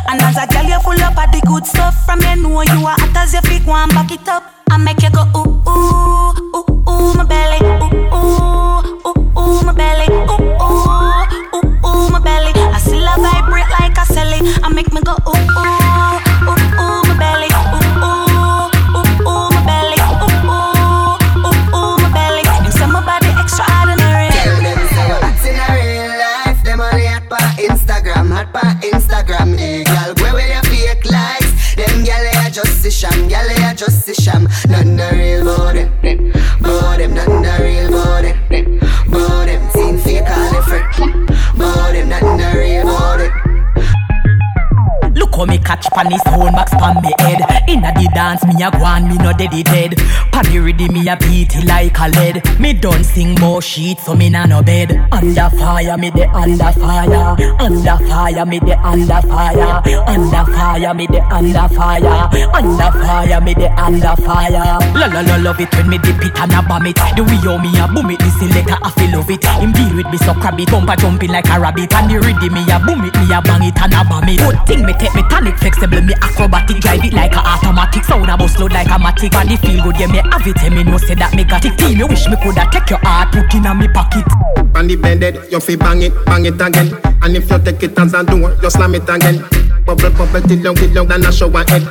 And 0.08 0.20
as 0.20 0.36
a 0.36 0.46
girl 0.46 0.64
you 0.64 0.80
full 0.80 1.02
up 1.02 1.16
of 1.18 1.32
the 1.32 1.40
good 1.46 1.66
stuff. 1.66 2.04
From 2.06 2.20
you 2.20 2.36
know 2.36 2.62
you 2.62 2.86
are 2.86 2.96
hot 2.98 3.16
as 3.16 3.32
your 3.32 3.42
feet 3.42 3.64
Go 3.64 3.74
and 3.74 3.90
back 3.92 4.10
it 4.10 4.28
up. 4.28 4.44
I 4.70 4.76
make 4.78 5.02
you 5.02 5.10
go 5.10 5.22
ooh 5.36 5.62
ooh 5.68 6.32
Ooh 6.56 6.64
ooh 6.88 7.14
my 7.14 7.24
belly. 7.24 7.60
Ooh 7.62 8.14
ooh 8.14 8.82
Ooh 9.06 9.38
ooh 9.38 9.62
my 9.62 9.72
belly. 9.72 10.06
Ooh 10.10 10.38
ooh 10.62 11.58
Ooh 11.58 11.86
ooh 11.86 12.10
my 12.10 12.20
belly. 12.20 12.52
I 12.54 12.78
still 12.78 13.02
a 13.06 13.14
vibrate 13.18 13.70
like 13.78 13.96
a 13.98 14.04
celly 14.06 14.40
I 14.62 14.68
make 14.68 14.81
dance, 48.92 49.08
me 49.08 49.16
no 49.24 49.32
dead 49.32 49.50
dead. 49.64 49.96
Pan 50.32 50.44
the 50.46 50.58
rhythm, 50.58 50.92
me 50.92 51.08
a 51.08 51.16
beat 51.16 51.54
it 51.54 51.64
like 51.64 51.98
a 51.98 52.08
lead. 52.08 52.60
Me 52.60 52.72
don't 52.72 53.04
sing 53.04 53.34
more 53.40 53.62
shit, 53.62 53.98
so 53.98 54.14
me 54.14 54.28
na 54.28 54.44
no 54.46 54.62
bed. 54.62 54.90
Under 55.12 55.48
fire, 55.50 55.96
me 55.96 56.10
the 56.10 56.28
under 56.30 56.72
fire. 56.72 57.36
Under 57.60 57.96
fire, 58.08 58.46
me 58.46 58.58
the 58.58 58.76
under 58.84 59.20
fire. 59.28 59.82
Under 60.06 60.44
fire, 60.52 60.94
me 60.94 61.06
the 61.06 61.20
under 61.32 61.68
fire. 61.74 62.28
Under 62.52 62.90
fire, 62.98 63.40
me 63.40 63.54
the 63.54 63.68
under 63.80 64.16
fire. 64.22 64.78
La 64.94 65.06
la 65.06 65.20
la 65.20 65.36
love 65.36 65.60
it 65.60 65.72
when 65.74 65.88
me 65.88 65.98
dip 65.98 66.22
it 66.24 66.38
and 66.38 66.52
a 66.52 66.62
bomb 66.62 66.86
it. 66.86 66.96
The 67.16 67.22
way 67.22 67.40
how 67.44 67.58
me 67.58 67.70
a 67.78 67.86
boom 67.88 68.10
it, 68.10 68.18
the 68.18 68.30
selector 68.38 68.78
I 68.82 68.90
feel 68.90 69.18
love 69.18 69.30
it. 69.30 69.44
Him 69.44 69.72
deal 69.72 69.96
with 69.96 70.08
me 70.10 70.18
so 70.18 70.34
crabby, 70.34 70.64
bumper 70.66 70.96
jumping 70.96 71.30
like 71.30 71.48
a 71.48 71.60
rabbit. 71.60 71.92
And 71.94 72.10
the 72.10 72.20
rhythm 72.20 72.52
me 72.52 72.62
a 72.70 72.78
boom 72.80 73.04
it, 73.04 73.14
me 73.16 73.32
a 73.32 73.40
bang 73.40 73.64
it 73.64 73.78
and 73.80 73.94
a 73.94 74.04
bomb 74.04 74.28
it. 74.28 74.38
Good 74.38 74.58
thing 74.66 74.82
me 74.84 74.92
take 74.94 75.14
me 75.14 75.22
tonic 75.28 75.56
flexible, 75.58 76.00
me 76.00 76.14
acrobatic, 76.14 76.80
drive 76.80 77.04
it 77.04 77.12
like 77.12 77.32
a 77.34 77.40
automatic. 77.40 78.04
Sound 78.04 78.28
a 78.28 78.36
bust 78.36 78.58
load 78.58 78.72
like 78.72 78.81
a 78.86 78.98
matic. 78.98 79.32
Body 79.32 79.56
feel 79.56 79.82
good, 79.84 79.98
yeah 79.98 80.06
me 80.06 80.18
have 80.18 80.46
it, 80.46 80.56
yeah 80.62 80.70
me 80.70 80.82
know 80.84 80.98
say 80.98 81.14
that 81.14 81.34
me 81.34 81.44
got 81.44 81.64
it. 81.64 81.76
Team, 81.78 81.98
me 81.98 82.04
wish 82.04 82.28
me 82.28 82.36
coulda 82.42 82.66
take 82.72 82.88
your 82.90 82.98
heart, 83.02 83.32
put 83.32 83.52
in 83.54 83.66
a 83.66 83.74
me 83.74 83.88
pocket. 83.88 84.24
On 84.74 84.86
the 84.86 84.96
bended, 84.96 85.38
you 85.50 85.60
fi 85.60 85.76
bang 85.76 86.02
it, 86.02 86.12
bang 86.24 86.46
it 86.46 86.60
again. 86.60 86.96
And 87.22 87.36
if 87.36 87.50
you 87.50 87.58
take 87.58 87.82
it 87.82 87.98
as 87.98 88.14
a 88.14 88.24
door, 88.24 88.56
you 88.62 88.70
slam 88.70 88.94
it 88.94 89.08
again. 89.08 89.44
Bubble, 89.84 90.10
bubble, 90.10 90.40
till 90.42 90.58
long, 90.62 90.74
till 90.76 90.90
long, 90.94 91.08
than 91.08 91.24
a 91.26 91.32
shower 91.32 91.64
head. 91.68 91.82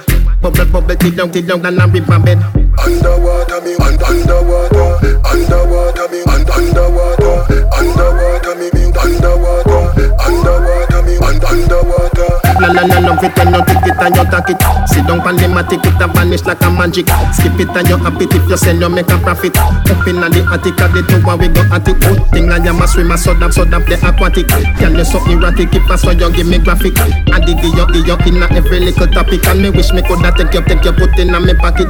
Bubble, 0.41 0.65
bubble, 0.65 0.95
till 0.95 1.13
long, 1.15 1.31
till 1.31 1.45
long, 1.45 1.61
than 1.61 1.79
a 1.79 1.87
river 1.87 2.19
bed. 2.19 2.39
Underwater 2.81 3.61
me, 3.61 3.75
un- 3.75 4.01
underwater, 4.01 4.97
underwater 5.27 6.07
me, 6.09 6.19
un- 6.25 6.49
underwater, 6.49 7.35
underwater 7.77 8.55
me, 8.55 8.67
me, 8.73 8.83
underwater, 8.95 9.70
underwater 9.97 11.01
me, 11.03 11.15
un- 11.17 11.43
underwater. 11.43 12.29
La 12.61 12.69
la 12.69 12.83
la 12.85 12.99
love 13.01 13.23
it 13.23 13.33
when 13.37 13.53
you 13.53 13.61
take 13.65 13.87
it 13.89 13.97
and 13.97 14.15
you 14.15 14.25
take 14.29 14.49
it. 14.53 14.61
Sit 14.87 15.05
down 15.07 15.19
pan 15.21 15.35
the 15.35 15.47
matic, 15.49 15.81
it 15.81 15.97
vanish 16.13 16.45
like 16.45 16.61
a 16.61 16.69
magic. 16.69 17.09
Skip 17.33 17.57
it 17.59 17.73
and 17.73 17.89
you 17.89 17.97
happy 17.97 18.25
if 18.29 18.45
you 18.49 18.57
sell, 18.57 18.75
you 18.77 18.89
make 18.89 19.09
a 19.09 19.17
profit. 19.17 19.57
Up 19.57 20.05
in 20.07 20.21
the 20.21 20.41
attic, 20.51 20.77
at 20.79 20.93
the 20.93 21.01
tower 21.09 21.37
we 21.37 21.47
go 21.49 21.61
at 21.73 21.87
it. 21.87 21.97
Good 21.99 22.21
thing 22.29 22.51
I 22.51 22.61
am 22.61 22.81
a 22.81 22.87
swimmer, 22.87 23.17
so 23.17 23.33
that 23.33 23.53
so 23.53 23.65
that 23.65 23.85
the 23.89 23.97
aquatic. 24.05 24.47
Can 24.77 24.93
you 24.95 25.05
so 25.05 25.17
erratic 25.25 25.73
if 25.73 25.89
I 25.89 25.95
saw 25.95 26.11
you 26.11 26.29
give 26.31 26.47
me 26.47 26.59
graphic? 26.59 26.93
I 27.33 27.39
dig 27.41 27.57
you, 27.65 27.73
you, 27.73 28.05
you 28.05 28.17
in 28.29 28.43
a 28.43 28.45
every 28.53 28.79
little 28.79 29.07
topic, 29.07 29.45
and 29.47 29.61
me 29.61 29.69
wish 29.71 29.91
me 29.91 30.01
coulda 30.05 30.31
take 30.31 30.53
you, 30.53 30.61
take 30.61 30.85
you, 30.85 30.93
put 30.93 31.17
in 31.17 31.33
a 31.33 31.39
me 31.39 31.53
pocket. 31.55 31.89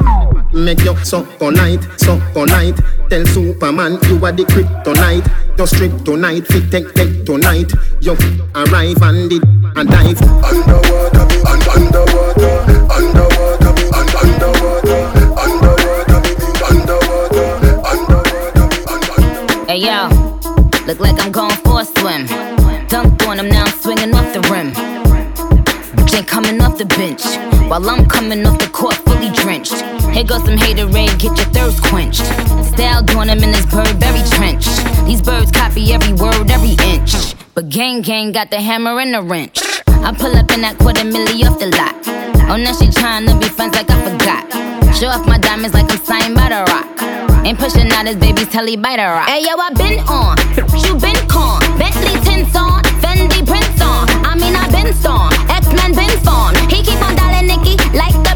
Make 0.54 0.84
you 0.84 0.96
suck 1.06 1.26
all 1.42 1.52
night, 1.52 1.80
polite, 1.80 2.00
so 2.00 2.18
night. 2.46 2.78
Tell 3.10 3.26
Superman 3.26 3.98
you 4.10 4.26
are 4.26 4.32
the 4.34 4.44
kryptonite. 4.44 5.26
Just 5.58 5.76
strip 5.76 6.04
tonight, 6.04 6.46
fit 6.48 6.70
take 6.70 6.94
take 6.94 7.26
tonight. 7.26 7.72
You 8.02 8.18
arrive 8.54 9.02
and 9.02 9.30
did 9.30 9.44
and 9.76 9.90
dive. 9.90 10.22
Underwater 10.44 11.26
me, 11.26 11.38
un- 11.48 11.62
underwater, 11.72 12.52
underwater 12.92 13.72
me, 13.72 13.84
un- 13.96 14.16
underwater, 14.22 15.00
underwater 15.40 16.20
me, 16.20 16.32
me, 16.36 16.48
underwater, 16.68 17.48
underwater. 19.16 19.72
Hey 19.72 19.80
yo, 19.80 20.10
look 20.86 21.00
like 21.00 21.18
I'm 21.24 21.32
going 21.32 21.56
for 21.64 21.80
a 21.80 21.86
swim. 21.86 22.28
Dunked 22.92 23.26
on 23.26 23.40
him, 23.40 23.48
now 23.48 23.64
I'm 23.64 23.72
swinging 23.80 24.14
off 24.14 24.34
the 24.34 24.42
rim. 24.52 24.74
Bitch 25.96 26.14
ain't 26.18 26.28
coming 26.28 26.60
off 26.62 26.78
the 26.78 26.84
bench, 26.86 27.24
while 27.70 27.90
I'm 27.90 28.06
coming 28.06 28.46
off 28.46 28.60
the 28.60 28.68
court 28.68 28.96
fully 28.96 29.06
drenched. 29.06 29.11
Here 30.14 30.24
goes 30.24 30.44
some 30.44 30.58
haterade, 30.58 31.18
get 31.20 31.38
your 31.38 31.48
thirst 31.56 31.82
quenched. 31.84 32.26
Style 32.74 33.02
doing 33.04 33.28
them 33.28 33.44
in 33.44 33.52
this 33.52 33.66
Burberry 33.66 34.22
trench. 34.32 34.66
These 35.06 35.22
birds 35.22 35.52
copy 35.52 35.94
every 35.94 36.14
word, 36.14 36.52
every 36.52 36.76
inch. 36.86 37.36
But 37.54 37.70
gang 37.70 38.02
gang 38.02 38.32
got 38.32 38.50
the 38.52 38.60
hammer 38.60 39.00
and 39.00 39.14
the 39.14 39.22
wrench. 39.22 39.62
I 39.88 40.14
pull 40.14 40.36
up 40.36 40.52
in 40.52 40.62
that 40.62 40.78
quarter 40.80 41.04
milli 41.04 41.48
off 41.48 41.60
the 41.60 41.68
lot. 41.78 41.96
Oh, 42.52 42.58
now 42.58 42.74
she 42.74 42.88
tryna 42.88 43.40
be 43.40 43.48
friends 43.48 43.76
like 43.76 43.90
I 43.90 43.98
forgot. 44.04 44.44
Show 44.96 45.08
off 45.08 45.26
my 45.28 45.38
diamonds 45.38 45.74
like 45.74 45.90
I'm 45.92 46.04
signed 46.04 46.36
by 46.36 46.50
the 46.50 46.64
rock. 46.68 46.88
Ain't 47.46 47.58
pushing 47.58 47.90
out 47.92 48.06
his 48.06 48.18
baby's 48.18 48.50
telly 48.50 48.76
by 48.76 48.98
the 48.98 49.08
rock. 49.08 49.30
Hey 49.30 49.42
yo, 49.48 49.56
I 49.56 49.72
been 49.74 50.00
on, 50.12 50.36
you 50.84 51.00
been 51.00 51.18
con. 51.28 51.60
Bentley 51.80 52.20
tints 52.28 52.56
on, 52.56 52.84
Fendi 53.00 53.42
prints 53.48 53.82
on. 53.82 54.10
I 54.28 54.36
mean 54.36 54.56
I 54.56 54.68
been 54.70 54.94
storm, 54.94 55.32
X 55.48 55.66
Men 55.72 55.96
been 55.96 56.12
formed. 56.22 56.58
He 56.70 56.84
keep 56.84 57.00
on 57.02 57.16
dialing 57.16 57.48
Nicki 57.48 57.80
like 57.96 58.14
the 58.28 58.36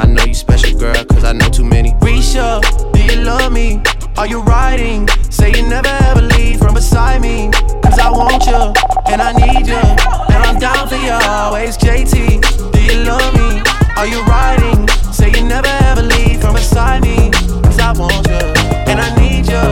I 0.00 0.06
know 0.06 0.24
you 0.24 0.32
special, 0.32 0.78
girl, 0.78 1.04
cause 1.04 1.24
I 1.24 1.32
know 1.34 1.48
too 1.50 1.62
many. 1.62 1.92
Risha, 2.00 2.62
do 2.94 3.02
you 3.04 3.20
love 3.22 3.52
me? 3.52 3.82
Are 4.16 4.26
you 4.26 4.40
riding? 4.40 5.06
Say 5.28 5.52
you 5.52 5.68
never 5.68 5.88
ever 6.08 6.22
leave 6.22 6.58
from 6.58 6.72
beside 6.72 7.20
me. 7.20 7.50
Cause 7.84 7.98
I 7.98 8.08
want 8.10 8.46
you, 8.46 8.72
and 9.12 9.20
I 9.20 9.32
need 9.32 9.66
you. 9.66 9.76
And 9.76 10.42
I'm 10.42 10.58
down 10.58 10.88
for 10.88 10.96
you 10.96 11.12
always, 11.12 11.76
JT. 11.76 12.72
Do 12.72 12.82
you 12.82 13.04
love 13.04 13.34
me? 13.34 13.60
Are 13.98 14.06
you 14.06 14.22
riding? 14.24 14.88
Say 15.12 15.32
you 15.32 15.44
never 15.44 15.68
ever 15.84 16.02
leave 16.02 16.40
from 16.40 16.54
beside 16.54 17.02
me. 17.02 17.30
Cause 17.60 17.78
I 17.78 17.92
want 17.92 18.26
you, 18.26 18.40
and 18.88 18.98
I 18.98 19.14
need 19.20 19.46
you. 19.46 19.64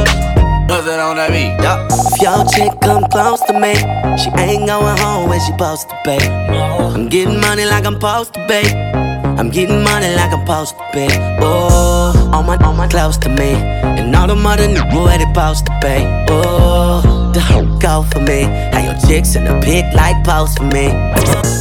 What's 0.69 0.87
it 0.87 1.01
on 1.01 1.17
that 1.17 1.31
beat? 1.31 1.57
Yeah. 1.65 1.89
If 1.91 2.21
your 2.21 2.45
chick 2.53 2.79
come 2.83 3.09
close 3.09 3.41
to 3.49 3.59
me, 3.59 3.75
she 4.21 4.29
ain't 4.37 4.67
going 4.67 4.99
home 4.99 5.31
when 5.31 5.41
she 5.41 5.53
supposed 5.53 5.89
to 5.89 5.97
be. 6.05 6.19
I'm 6.21 7.09
getting 7.09 7.41
money 7.41 7.65
like 7.65 7.87
I'm 7.87 7.95
supposed 7.95 8.35
to 8.35 8.47
be. 8.47 9.18
I'm 9.39 9.51
getting 9.51 9.85
money 9.85 10.13
like 10.17 10.33
I'm 10.33 10.41
supposed 10.41 10.77
to 10.77 10.85
be. 10.93 11.07
Oh, 11.41 12.31
all 12.35 12.43
my, 12.43 12.57
all 12.57 12.75
my 12.75 12.89
close 12.89 13.17
to 13.19 13.29
me. 13.29 13.55
And 13.55 14.15
all 14.17 14.27
the 14.27 14.35
mother 14.35 14.67
knew 14.67 14.83
where 14.99 15.17
they 15.17 15.27
supposed 15.27 15.67
to 15.67 15.73
be. 15.81 16.03
Oh, 16.29 17.31
the 17.33 17.39
hoe 17.39 17.79
go 17.79 18.03
for 18.11 18.19
me. 18.19 18.43
How 18.73 18.83
your 18.83 18.99
chicks 19.07 19.37
in 19.37 19.45
the 19.45 19.55
pit 19.63 19.95
like 19.95 20.25
post 20.25 20.59
for 20.59 20.65
me. 20.65 20.91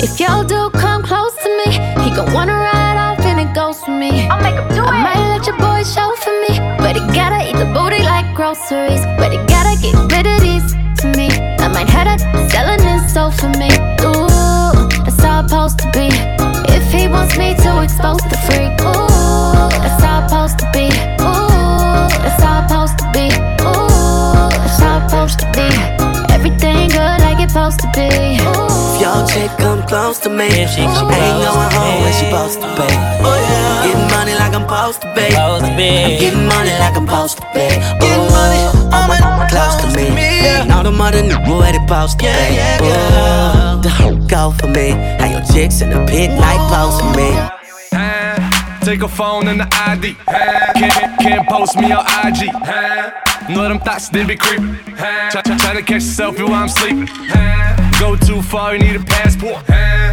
If 0.01 0.19
your 0.19 0.43
dude 0.43 0.73
come 0.73 1.03
close 1.03 1.35
to 1.43 1.49
me, 1.59 1.69
he 2.01 2.09
gon' 2.17 2.33
wanna 2.33 2.53
ride 2.53 2.97
off 2.97 3.19
and 3.19 3.39
it 3.39 3.53
goes 3.53 3.79
for 3.83 3.91
me. 3.91 4.27
I'll 4.27 4.41
make 4.41 4.55
him 4.55 4.67
do 4.69 4.81
it. 4.81 4.89
I 4.89 5.03
might 5.05 5.37
let 5.37 5.45
your 5.45 5.57
boy 5.57 5.83
show 5.83 6.09
for 6.17 6.33
me, 6.49 6.57
but 6.81 6.95
he 6.97 7.01
gotta 7.13 7.45
eat 7.47 7.57
the 7.61 7.69
booty 7.77 8.01
like 8.01 8.25
groceries. 8.33 9.05
But 9.21 9.29
he 9.33 9.37
gotta 9.45 9.77
get 9.79 9.93
rid 10.09 10.25
of 10.25 10.41
these 10.41 10.73
to 11.01 11.13
me. 11.15 11.29
I 11.61 11.67
might 11.67 11.89
head 11.89 12.07
up 12.07 12.19
selling 12.49 12.81
his 12.81 13.13
soul 13.13 13.29
for 13.29 13.49
me. 13.61 13.69
Ooh, 14.01 14.16
wants 17.77 17.93
me 17.93 18.01
to 18.01 18.09
expose 18.09 18.21
the 18.29 18.37
freak, 18.49 18.73
ooh, 18.81 19.69
that's 19.81 20.01
how 20.01 20.23
it's 20.23 20.31
supposed 20.31 20.57
to 20.59 20.65
be. 20.73 20.87
Ooh, 21.21 22.09
that's 22.25 22.41
how 22.41 22.61
it's 22.61 22.73
supposed 22.73 22.97
to 22.97 23.05
be. 23.13 23.27
Ooh, 23.61 24.49
that's 24.49 24.81
how 24.81 24.97
it's 24.97 25.13
supposed 25.13 25.39
to 25.39 25.47
be. 25.53 25.69
Everything 26.33 26.89
good 26.89 27.17
like 27.21 27.39
it's 27.39 27.53
supposed 27.53 27.79
to 27.81 27.87
be. 27.93 28.09
If 28.41 29.01
your 29.01 29.21
chick 29.29 29.51
come 29.61 29.85
close 29.85 30.17
to 30.25 30.29
me, 30.29 30.49
she, 30.49 30.81
ain't 30.81 30.93
going 30.97 31.71
home 31.77 32.01
when 32.01 32.13
she 32.17 32.25
supposed 32.25 32.61
to 32.61 32.67
be. 32.73 32.89
Oh, 33.21 33.37
getting 33.85 34.09
money 34.09 34.33
like 34.33 34.53
I'm 34.57 34.65
supposed 34.65 35.01
to 35.01 35.07
be. 35.13 35.27
I'm 35.37 35.61
getting 36.17 36.45
money 36.49 36.73
like 36.81 36.97
I'm 36.97 37.05
supposed 37.05 37.37
to 37.37 37.45
be. 37.53 37.67
Getting 38.01 38.27
money, 38.33 38.61
all 38.89 39.05
my, 39.05 39.17
all 39.21 39.37
my 39.37 39.47
close 39.49 39.77
to 39.81 39.87
me. 39.93 40.09
And 40.17 40.71
all 40.71 40.83
the 40.83 40.91
mother 40.91 41.21
knew 41.21 41.37
where 41.45 41.71
they 41.71 41.77
supposed 41.77 42.17
to 42.19 42.25
be. 42.25 42.57
Oh, 42.81 43.79
the 43.83 43.89
hoe 43.89 44.17
go 44.25 44.51
for 44.51 44.67
me. 44.67 44.91
How 45.21 45.29
your 45.29 45.45
chicks 45.53 45.81
in 45.81 45.89
the 45.91 46.03
pit 46.09 46.31
like 46.39 46.61
post 46.73 47.01
for 47.01 47.13
me. 47.15 47.56
Take 48.87 49.01
a 49.01 49.07
phone 49.09 49.49
and 49.49 49.59
the 49.59 49.67
ID. 49.85 50.15
Can't, 50.79 51.19
can't 51.19 51.49
post 51.49 51.75
me 51.75 51.91
on 51.91 52.05
IG. 52.23 52.53
Know 53.49 53.67
them 53.67 53.79
thoughts, 53.79 54.07
they 54.07 54.23
be 54.23 54.37
creeping. 54.37 54.77
Try, 54.95 55.41
try, 55.41 55.57
try 55.57 55.73
to 55.73 55.81
catch 55.81 56.03
a 56.03 56.05
selfie 56.05 56.47
while 56.47 56.63
I'm 56.63 56.69
sleeping. 56.69 57.09
Go 57.99 58.15
too 58.15 58.41
far, 58.41 58.77
you 58.77 58.79
need 58.79 58.95
a 58.95 59.03
passport. 59.03 59.65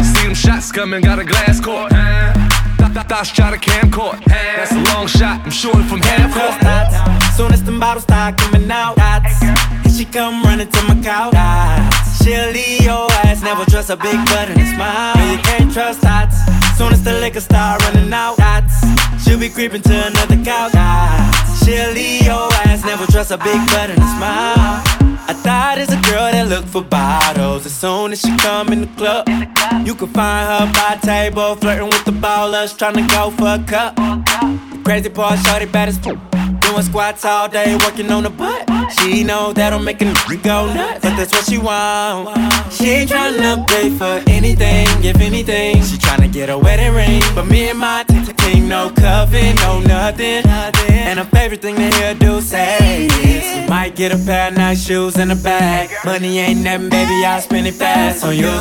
See 0.03 0.27
them 0.27 0.35
shots 0.35 0.72
coming, 0.72 1.03
got 1.03 1.20
a 1.20 1.25
glass 1.25 1.61
court. 1.61 1.93
Th- 1.93 2.93
th- 2.93 3.07
Thoughts 3.07 3.31
try 3.31 3.57
to 3.57 3.59
camcord. 3.59 4.18
That's 4.25 4.72
a 4.72 4.83
long 4.93 5.07
shot, 5.07 5.43
I'm 5.45 5.53
shooting 5.53 5.85
from 5.85 6.01
half 6.01 6.35
court. 6.35 7.33
Soon 7.37 7.53
as 7.53 7.62
them 7.62 7.79
bottles 7.79 8.03
start 8.03 8.37
coming 8.39 8.68
out, 8.72 8.97
dots. 8.97 9.41
And 9.41 9.93
she 9.95 10.05
come 10.05 10.43
running 10.43 10.68
to 10.68 10.83
my 10.89 11.01
couch. 11.01 11.33
Dots. 11.33 12.25
She'll 12.25 12.51
leave 12.51 12.83
your 12.83 13.07
ass, 13.22 13.41
never 13.41 13.64
trust 13.66 13.91
a 13.91 13.97
big 13.97 14.16
butt 14.27 14.49
and 14.51 14.61
a 14.61 14.66
smile. 14.66 15.31
You 15.31 15.39
can't 15.39 15.72
trust 15.72 16.01
dots. 16.03 16.63
Soon 16.77 16.93
as 16.93 17.03
the 17.03 17.12
liquor 17.20 17.41
start 17.41 17.83
running 17.83 18.12
out, 18.12 18.37
dots. 18.37 18.75
She'll 19.22 19.39
be 19.39 19.49
creeping 19.49 19.83
to 19.83 20.07
another 20.07 20.37
couch. 20.45 20.72
Dots. 20.72 21.64
She'll 21.64 21.93
leave 21.93 22.22
your 22.22 22.53
ass, 22.66 22.85
never 22.85 23.07
trust 23.07 23.31
a 23.31 23.39
big 23.39 23.59
butt 23.68 23.91
and 23.91 23.99
a 23.99 24.09
smile. 24.16 24.83
I 25.27 25.33
thought 25.33 25.79
it's 25.79 25.93
a 25.93 26.01
girl 26.11 26.31
that 26.33 26.49
look 26.49 26.66
for 26.66 26.83
bottles. 26.83 27.64
As 27.64 27.75
soon 27.75 28.12
as 28.12 28.20
she 28.20 28.37
come 28.39 28.72
in 28.72 28.81
the 28.83 28.91
club, 28.99 29.29
you 29.87 29.95
can 29.95 30.09
find 30.09 30.47
her 30.51 30.72
by 30.72 30.99
table, 31.01 31.55
flirting 31.57 31.87
with 31.87 32.05
the 32.05 32.12
ballers, 32.12 32.77
trying 32.77 32.95
to 32.95 33.07
go 33.14 33.31
for 33.31 33.55
a 33.55 33.64
cup. 33.64 33.97
The 33.97 34.81
crazy 34.85 35.09
part, 35.09 35.39
shorty 35.39 35.66
bad 35.66 35.89
as 35.89 35.99
fuck. 35.99 36.18
Doing 36.64 36.82
squats 36.82 37.24
all 37.24 37.48
day, 37.48 37.76
working 37.76 38.10
on 38.10 38.22
the 38.22 38.30
butt. 38.30 38.68
She 38.98 39.22
know 39.22 39.52
that'll 39.52 39.78
make 39.78 40.00
a 40.00 40.06
nigga 40.06 40.42
go 40.42 40.72
nuts, 40.72 41.00
but 41.02 41.16
that's 41.16 41.32
what 41.32 41.44
she 41.44 41.58
want. 41.58 42.36
She 42.72 42.90
ain't 42.90 43.10
tryna 43.10 43.66
pay 43.68 43.90
for 43.90 44.22
anything, 44.30 44.86
if 45.04 45.20
anything. 45.20 45.82
She 45.82 45.96
tryna 45.96 46.32
get 46.32 46.48
a 46.50 46.58
wedding 46.58 46.94
ring, 46.94 47.22
but 47.34 47.46
me 47.46 47.68
and 47.68 47.78
my 47.78 48.04
king, 48.38 48.68
no 48.68 48.90
cuffing, 48.90 49.56
no 49.56 49.80
nothing. 49.80 50.46
And 50.46 51.18
her 51.18 51.24
favorite 51.26 51.60
thing 51.60 51.76
to 51.76 51.90
hear 51.96 52.14
do 52.14 52.40
say 52.40 53.06
is, 53.06 53.62
you 53.62 53.68
might 53.68 53.94
get 53.94 54.12
a 54.12 54.18
pair 54.24 54.48
of 54.48 54.56
nice 54.56 54.84
shoes 54.84 55.16
and 55.16 55.32
a 55.32 55.36
bag. 55.36 55.90
Money 56.04 56.38
ain't 56.38 56.60
nothing, 56.60 56.88
baby, 56.88 57.24
I'll 57.24 57.40
spend 57.40 57.66
it 57.66 57.74
fast 57.74 58.24
on 58.24 58.36
you. 58.36 58.52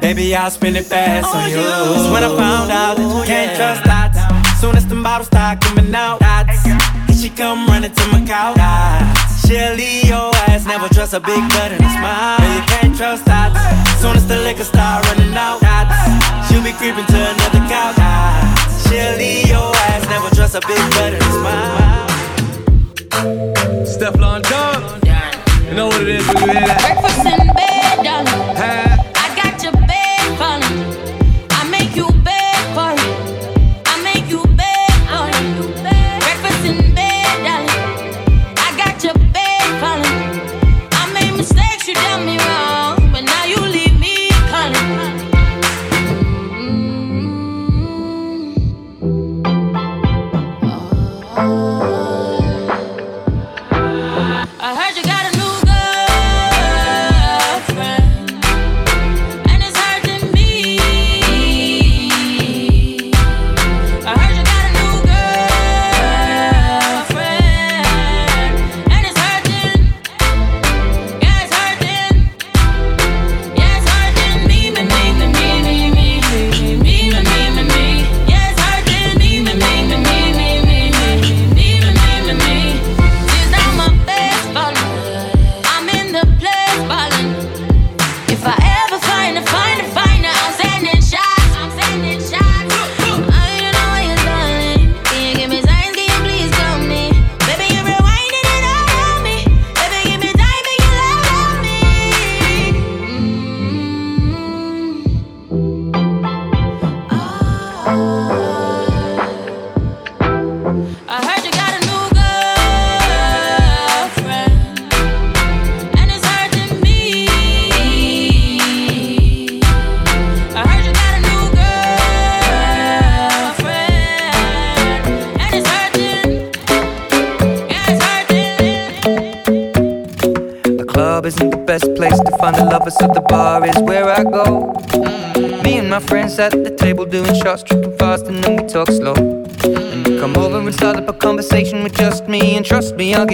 Baby, 0.00 0.34
I'll 0.34 0.50
spend 0.50 0.76
it 0.76 0.84
fast 0.84 1.34
on 1.34 1.50
you. 1.50 1.56
That's 1.56 2.10
when 2.12 2.24
I 2.24 2.36
found 2.36 2.70
out 2.70 2.96
that 2.96 3.16
you 3.16 3.24
can't 3.24 3.56
trust 3.56 3.84
dots. 3.84 4.39
Soon 4.60 4.76
as 4.76 4.86
them 4.86 5.02
bottles 5.02 5.28
start 5.28 5.62
coming 5.62 5.94
out, 5.94 6.20
dots. 6.20 6.66
And 6.66 7.16
she 7.16 7.30
come 7.30 7.66
running 7.66 7.92
to 7.92 8.06
my 8.12 8.20
couch, 8.26 8.56
dots. 8.56 9.48
She'll 9.48 9.74
leave 9.74 10.04
your 10.04 10.30
ass, 10.52 10.66
never 10.66 10.86
trust 10.92 11.14
a 11.14 11.20
big 11.20 11.40
butt 11.48 11.72
and 11.72 11.80
a 11.80 11.90
smile. 11.96 12.40
And 12.42 12.54
you 12.54 12.62
can't 12.68 12.94
trust 12.94 13.24
that. 13.24 13.56
Soon 14.00 14.16
as 14.16 14.28
the 14.28 14.36
liquor 14.36 14.64
start 14.64 15.06
running 15.08 15.34
out, 15.34 15.60
she'll 16.46 16.62
be 16.62 16.72
creeping 16.72 17.06
to 17.06 17.18
another 17.32 17.64
couch. 17.72 17.96
She'll 18.84 19.16
leave 19.16 19.48
your 19.48 19.72
ass, 19.88 20.04
never 20.12 20.28
trust 20.34 20.54
a 20.54 20.60
big 20.60 20.84
butt 20.92 21.14
and 21.16 21.22
a 21.22 21.32
smile. 21.40 22.06
Stefflon 23.88 24.42
Don. 24.42 25.00
You 25.66 25.74
know 25.74 25.86
what 25.86 26.02
it 26.02 26.08
is 26.08 26.26
when 26.28 26.36
you 26.36 26.50
hear 26.52 26.66
that? 26.66 26.80
Breakfast 26.84 27.26
in 27.26 27.49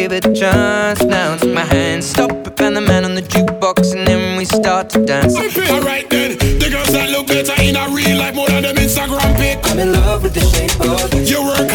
give 0.09 0.25
it 0.25 0.27
a 0.27 0.33
chance. 0.33 1.03
Now 1.03 1.37
take 1.37 1.53
my 1.53 1.65
hand, 1.65 2.05
stop 2.05 2.31
it, 2.31 2.61
and 2.61 2.77
the 2.77 2.81
man 2.81 3.05
on 3.05 3.15
the 3.15 3.23
jukebox, 3.23 3.95
and 3.97 4.07
then 4.07 4.37
we 4.37 4.45
start 4.45 4.91
to 4.91 5.05
dance. 5.05 5.37
Alright 5.37 6.09
then, 6.11 6.39
the 6.39 6.69
girls 6.71 6.93
that 6.93 7.11
look 7.11 7.27
better 7.27 7.61
in 7.61 7.77
a 7.77 7.89
real 7.91 8.19
life 8.19 8.35
more 8.35 8.47
than 8.47 8.63
them 8.63 8.77
Instagram 8.77 9.37
pic. 9.37 9.59
I'm 9.71 9.79
in 9.79 9.93
love 9.93 10.23
with 10.23 10.35
the 10.35 10.41
shape 10.41 10.79
of 10.81 11.13
it. 11.13 11.29
You 11.29 11.43
work 11.43 11.66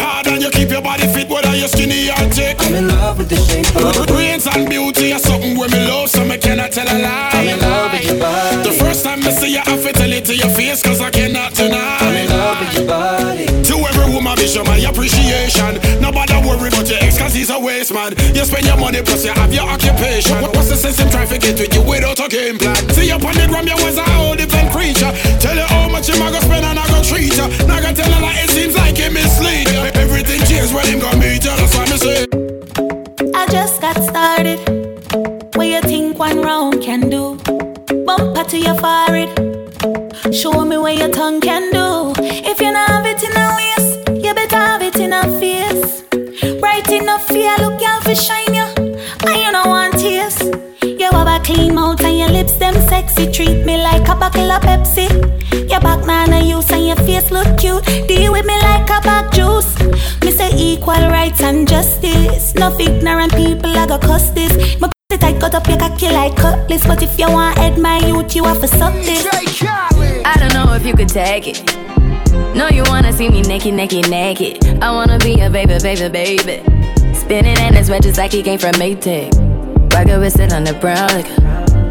money, 18.92 19.04
plus 19.04 19.24
you 19.24 19.32
have 19.32 19.52
your 19.52 19.64
occupation. 19.64 20.36
What's 20.40 20.68
the 20.68 21.02
in 21.02 21.10
trying 21.10 21.28
to 21.28 21.38
get 21.38 21.58
with 21.58 21.74
you 21.74 21.82
without 21.82 22.20
a 22.20 22.28
game 22.28 22.58
plan? 22.58 22.76
See 22.90 23.08
you 23.08 23.14
on 23.14 23.34
the 23.34 23.46
drum, 23.48 23.66
you 23.66 23.76
was 23.84 23.96
a 23.96 24.04
whole 24.04 24.36
different 24.36 24.70
creature. 24.70 25.10
Tell 25.40 25.56
you 25.56 25.64
how 25.64 25.88
much 25.88 26.08
you 26.08 26.18
might 26.18 26.32
go 26.32 26.40
spend 26.40 26.64
and 26.64 26.78
I 26.78 26.86
go 26.88 27.02
treat 27.02 27.32
you. 27.32 27.66
Now 27.66 27.80
I 27.80 27.92
tell 27.92 28.12
her 28.12 28.20
like 28.20 28.44
it 28.44 28.50
seems 28.50 28.74
like 28.76 28.96
he 28.96 29.08
mislead 29.08 29.68
you. 29.68 29.80
Everything 30.00 30.40
changed 30.46 30.74
when 30.74 30.86
him 30.86 31.00
got 31.00 31.16
meet 31.16 31.44
you, 31.44 31.54
that's 31.56 31.74
what 31.74 31.88
me 31.90 31.96
say. 31.96 32.26
I 33.34 33.46
just 33.50 33.80
got 33.80 33.96
started. 34.02 34.60
What 35.56 35.66
you 35.66 35.80
think 35.82 36.18
one 36.18 36.42
round 36.42 36.82
can 36.82 37.08
do? 37.08 37.36
Bumper 38.04 38.44
to 38.44 38.58
your 38.58 38.76
forehead. 38.76 39.51
A 54.52 54.60
bottle 54.60 54.80
of 54.80 54.86
Pepsi. 54.86 55.70
Your 55.70 55.80
back 55.80 56.06
man 56.06 56.32
a 56.32 56.44
use 56.44 56.70
and 56.70 56.86
your 56.86 56.96
face 56.96 57.30
look 57.30 57.58
cute. 57.58 57.84
Deal 58.08 58.32
with 58.32 58.46
me 58.46 58.58
like 58.60 58.88
a 58.90 59.00
back 59.00 59.32
juice. 59.32 59.78
Me 60.22 60.30
say 60.30 60.50
equal 60.54 61.08
rights 61.08 61.40
and 61.40 61.68
justice. 61.68 62.54
No 62.54 62.76
ignorant 62.78 63.34
people 63.34 63.76
I 63.76 63.86
go 63.86 63.98
cuss 63.98 64.30
this. 64.30 64.80
My 64.80 64.90
pussy 65.08 65.20
tight 65.20 65.40
cut 65.40 65.54
up 65.54 65.66
your 65.68 65.78
cocky 65.78 66.08
like 66.08 66.36
cutlass. 66.36 66.86
But 66.86 67.02
if 67.02 67.18
you 67.18 67.30
want 67.30 67.58
head 67.58 67.78
my 67.78 67.98
youth, 68.06 68.34
you 68.36 68.44
have 68.44 68.60
to 68.60 68.68
suck 68.68 68.94
this. 68.94 69.26
I 70.24 70.34
don't 70.38 70.52
know 70.54 70.74
if 70.74 70.84
you 70.84 70.94
could 70.94 71.08
take 71.08 71.48
it. 71.48 71.76
No, 72.54 72.68
you 72.68 72.82
wanna 72.84 73.12
see 73.12 73.28
me 73.28 73.42
naked, 73.42 73.74
naked, 73.74 74.10
naked. 74.10 74.82
I 74.82 74.90
wanna 74.90 75.18
be 75.18 75.40
a 75.40 75.50
baby, 75.50 75.78
baby, 75.82 76.08
baby. 76.08 76.62
Spinning 77.14 77.58
in 77.58 77.74
his 77.74 77.88
red 77.88 78.02
just 78.02 78.18
like 78.18 78.32
he 78.32 78.42
came 78.42 78.58
from 78.58 78.72
Maytag. 78.72 79.32
Rocket 79.92 80.18
with 80.18 80.38
it 80.40 80.52
on 80.52 80.64
the 80.64 80.74
brown 80.74 81.08
like 81.08 81.81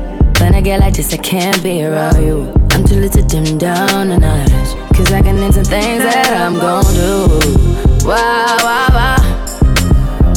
When 0.41 0.55
I 0.55 0.61
get 0.61 0.79
like 0.79 0.95
this, 0.95 1.13
I 1.13 1.17
can't 1.17 1.61
be 1.61 1.83
around 1.83 2.19
you. 2.19 2.51
I'm 2.71 2.83
too 2.83 2.95
little 2.95 3.21
to 3.21 3.27
dim 3.27 3.59
down 3.59 4.09
the 4.09 4.17
night. 4.17 4.49
Cause 4.95 5.13
I 5.13 5.21
can 5.21 5.37
into 5.37 5.63
things 5.63 6.03
that 6.03 6.33
I'm 6.33 6.55
gon' 6.55 6.83
do. 6.95 8.07
Wow, 8.07 8.57
wow, 8.63 8.87
wow. 8.91 9.17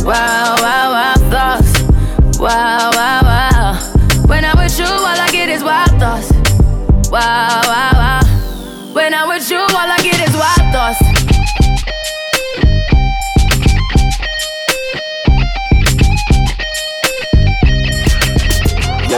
Wow, 0.05 0.57
wow, 0.61 0.91
wow, 0.93 1.15
thoughts. 1.31 2.39
Wow. 2.39 2.94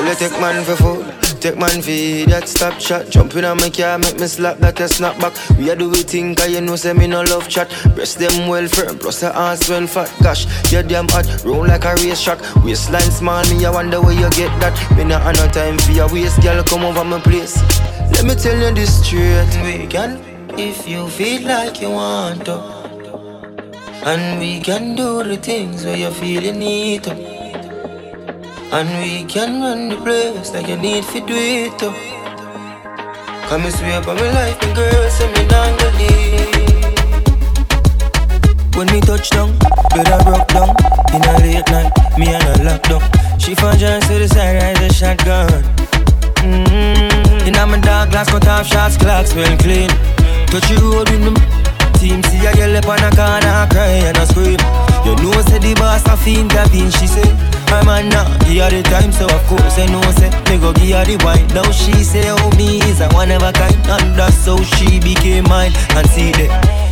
Girl, 0.06 0.14
you 0.14 0.28
take 0.28 0.40
man 0.40 0.64
for 0.64 0.76
food. 0.76 1.40
Take 1.40 1.58
man 1.58 1.82
for 1.82 2.30
that 2.30 2.44
stop 2.46 2.80
shot. 2.80 3.10
Jumping 3.10 3.44
on 3.44 3.56
my 3.56 3.70
car, 3.70 3.98
make 3.98 4.20
me 4.20 4.28
slap 4.28 4.58
that 4.58 4.78
a 4.78 4.88
snap 4.88 5.18
back. 5.18 5.34
We 5.58 5.68
are 5.68 5.74
do 5.74 5.90
we 5.90 6.02
think, 6.02 6.38
cause 6.38 6.48
you 6.48 6.60
know, 6.60 6.76
say 6.76 6.92
me 6.92 7.08
no 7.08 7.22
love 7.22 7.48
chat. 7.48 7.68
Breast 7.96 8.20
them 8.20 8.46
well 8.46 8.68
firm, 8.68 8.98
plus 8.98 9.20
the 9.20 9.36
ass 9.36 9.68
well 9.68 9.84
fat. 9.88 10.12
Gosh, 10.22 10.46
you 10.72 10.84
damn 10.84 11.08
hot, 11.08 11.26
roll 11.44 11.66
like 11.66 11.84
a 11.84 11.94
race 11.96 12.22
track. 12.22 12.38
Waistline 12.64 13.10
small, 13.10 13.44
me, 13.50 13.66
I 13.66 13.70
wonder 13.70 14.00
where 14.00 14.12
you 14.12 14.30
get 14.30 14.54
that. 14.60 14.74
Me 14.96 15.02
not 15.02 15.22
have 15.22 15.34
no 15.36 15.48
time 15.50 15.76
for 15.78 15.90
your 15.90 16.08
waist, 16.12 16.40
girl, 16.40 16.62
come 16.62 16.84
over 16.84 17.04
my 17.04 17.18
place. 17.20 17.56
Let 18.12 18.24
me 18.26 18.36
tell 18.36 18.56
you 18.56 18.72
this 18.72 19.04
straight. 19.04 19.50
We 19.64 19.88
can, 19.88 20.22
if 20.56 20.86
you 20.86 21.08
feel 21.08 21.48
like 21.48 21.82
you 21.82 21.90
want 21.90 22.44
to. 22.44 22.62
And 24.04 24.38
we 24.38 24.60
can 24.60 24.94
do 24.94 25.24
the 25.24 25.36
things 25.36 25.84
where 25.84 25.96
you 25.96 26.12
feel 26.12 26.44
you 26.44 26.52
need 26.52 27.02
to. 27.04 27.35
And 28.72 28.88
we 29.00 29.24
can 29.24 29.62
run 29.62 29.88
the 29.88 29.96
place 29.96 30.52
like 30.52 30.66
you 30.68 30.76
need 30.76 31.04
fit 31.04 31.26
do 31.26 31.34
it 31.34 31.82
up. 31.82 31.94
Come 33.48 33.62
and 33.62 33.72
swear 33.72 34.00
by 34.02 34.14
my 34.14 34.30
life, 34.32 34.60
my 34.60 34.74
girl, 34.74 35.10
send 35.10 35.32
me 35.38 35.46
down 35.48 35.76
the. 35.78 36.36
When 38.76 38.88
we 38.92 39.00
touch 39.00 39.30
down, 39.30 39.56
bed 39.94 40.08
I 40.08 40.22
broke 40.24 40.48
down. 40.48 40.74
In 41.14 41.22
a 41.22 41.38
late 41.38 41.70
night, 41.70 41.92
me 42.18 42.34
and 42.34 42.42
her 42.42 42.64
locked 42.64 42.90
up. 42.90 43.02
She 43.40 43.54
found 43.54 43.78
John 43.78 44.00
to 44.00 44.18
the 44.18 44.28
side, 44.28 44.60
right 44.60 44.76
the 44.76 44.92
shotgun. 44.92 45.62
Mm-hmm. 46.42 47.46
In 47.46 47.54
a 47.54 47.66
my 47.66 47.78
dark 47.78 48.10
glass, 48.10 48.28
cut 48.28 48.48
off 48.48 48.66
shots, 48.66 48.96
clocks 48.96 49.32
well 49.34 49.56
clean. 49.58 49.90
Touch 50.48 50.68
you 50.70 50.78
road 50.92 51.08
with 51.08 51.22
me. 51.22 51.32
Team 52.00 52.22
see 52.24 52.44
a 52.44 52.52
girl 52.52 52.76
up 52.76 52.88
on 52.88 52.98
a 52.98 53.10
corner, 53.14 53.66
cry 53.70 54.10
and 54.10 54.18
I 54.18 54.24
scream. 54.24 54.95
You 55.06 55.14
know, 55.22 55.30
say 55.46 55.62
the 55.62 55.74
boss 55.78 56.02
a 56.10 56.16
fiend, 56.16 56.50
a 56.52 56.68
fiend, 56.68 56.92
she 56.98 57.06
say. 57.06 57.30
My 57.70 57.84
man 57.86 58.08
nah, 58.10 58.26
give 58.42 58.58
her 58.58 58.70
the 58.70 58.82
time, 58.82 59.12
so 59.12 59.26
of 59.26 59.42
course 59.46 59.78
I 59.78 59.86
know, 59.86 60.02
say. 60.18 60.30
Me 60.50 60.58
go 60.58 60.72
give 60.74 60.98
her 60.98 61.04
the 61.06 61.14
wine. 61.24 61.46
Now 61.54 61.70
she 61.70 61.94
say, 62.02 62.26
oh, 62.26 62.50
me 62.58 62.82
is 62.90 63.00
a 63.00 63.08
one 63.14 63.30
of 63.30 63.42
a 63.42 63.52
kind. 63.52 63.76
And 63.86 64.18
that's 64.18 64.46
how 64.46 64.58
she 64.74 64.98
became 64.98 65.44
mine. 65.44 65.70
And 65.94 66.08
see 66.10 66.32
that. 66.42 66.86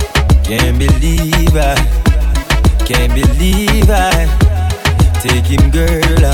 Can't 0.44 0.78
believe 0.78 1.56
I, 1.56 1.74
can't 2.84 3.14
believe 3.14 3.88
I. 3.88 4.28
Take 5.20 5.46
him, 5.46 5.70
girl, 5.70 6.24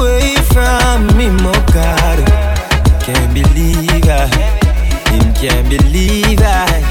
away 0.00 0.34
from 0.48 1.06
me, 1.14 1.28
God. 1.70 2.24
Can't 3.04 3.34
believe 3.34 4.08
I, 4.08 4.26
him 5.12 5.34
can't 5.34 5.68
believe 5.68 6.40
I. 6.40 6.82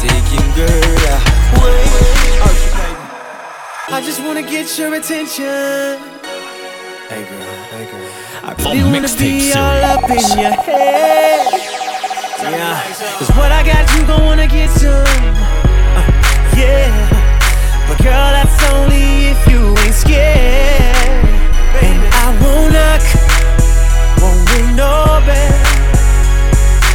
Take 0.00 0.24
him, 0.32 0.46
girl, 0.56 1.60
away. 1.60 2.73
I 3.86 4.00
just 4.00 4.20
wanna 4.22 4.42
get 4.42 4.78
your 4.78 4.94
attention. 4.94 5.44
Hey 5.44 7.22
girl, 7.28 7.54
hey 7.68 7.84
girl. 7.90 8.08
I 8.42 8.54
really 8.64 8.82
wanna 8.82 9.08
be 9.18 9.52
all 9.52 9.84
up 9.84 10.08
in 10.08 10.24
your 10.40 10.52
head. 10.52 11.52
Yeah, 12.40 12.80
cause 13.18 13.28
what 13.36 13.52
I 13.52 13.62
got 13.62 13.84
you 13.94 14.06
gon' 14.06 14.24
wanna 14.24 14.46
get 14.46 14.70
some. 14.70 14.90
Uh, 14.90 16.00
yeah, 16.56 16.88
but 17.86 18.02
girl, 18.02 18.32
that's 18.32 18.56
only 18.72 19.28
if 19.36 19.46
you 19.52 19.76
ain't 19.84 19.94
scared. 19.94 21.28
And 21.84 22.00
I 22.08 22.26
won't 22.40 22.72
knock, 22.72 23.04
won't 24.22 24.40
ring 24.56 24.76
no 24.76 25.20
bell. 25.28 25.60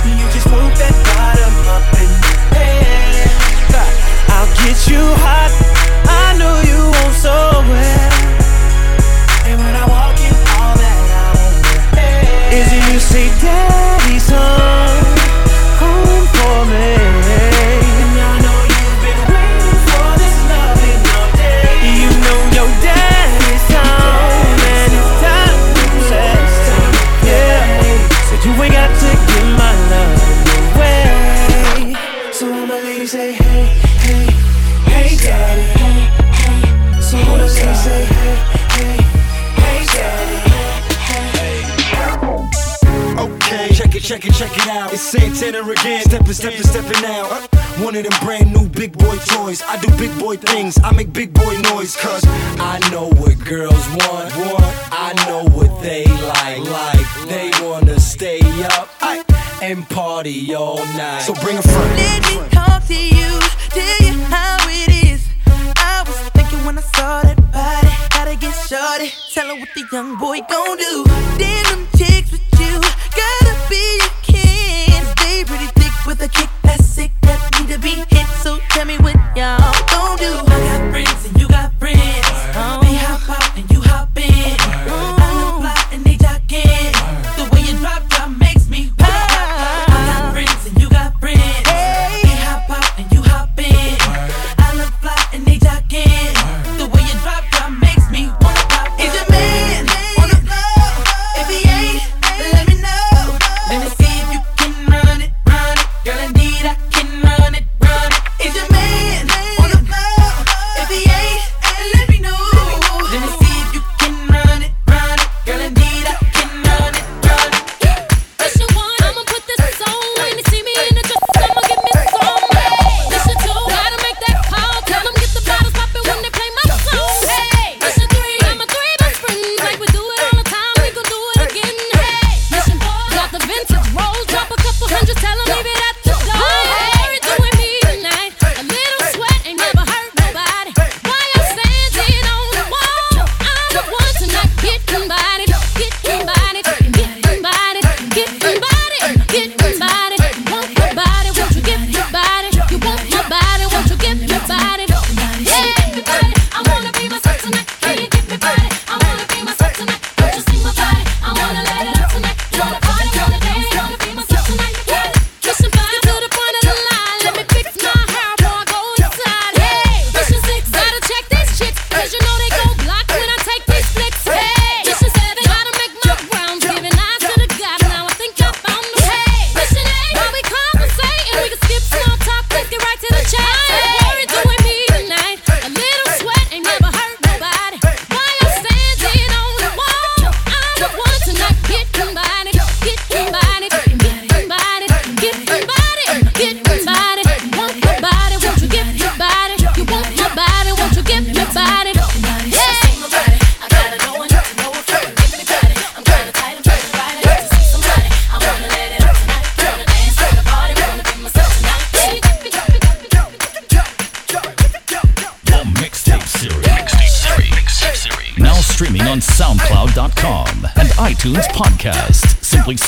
You 0.09 0.25
just 0.33 0.49
move 0.49 0.73
that 0.81 0.95
bottom 1.05 1.53
up 1.69 1.85
in 2.01 2.09
your 2.25 2.41
head. 2.57 3.29
I'll 4.33 4.49
get 4.65 4.87
you 4.89 5.05
hot. 5.21 5.78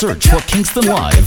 Search 0.02 0.30
for 0.30 0.40
Kingston 0.48 0.88
Live 0.88 1.21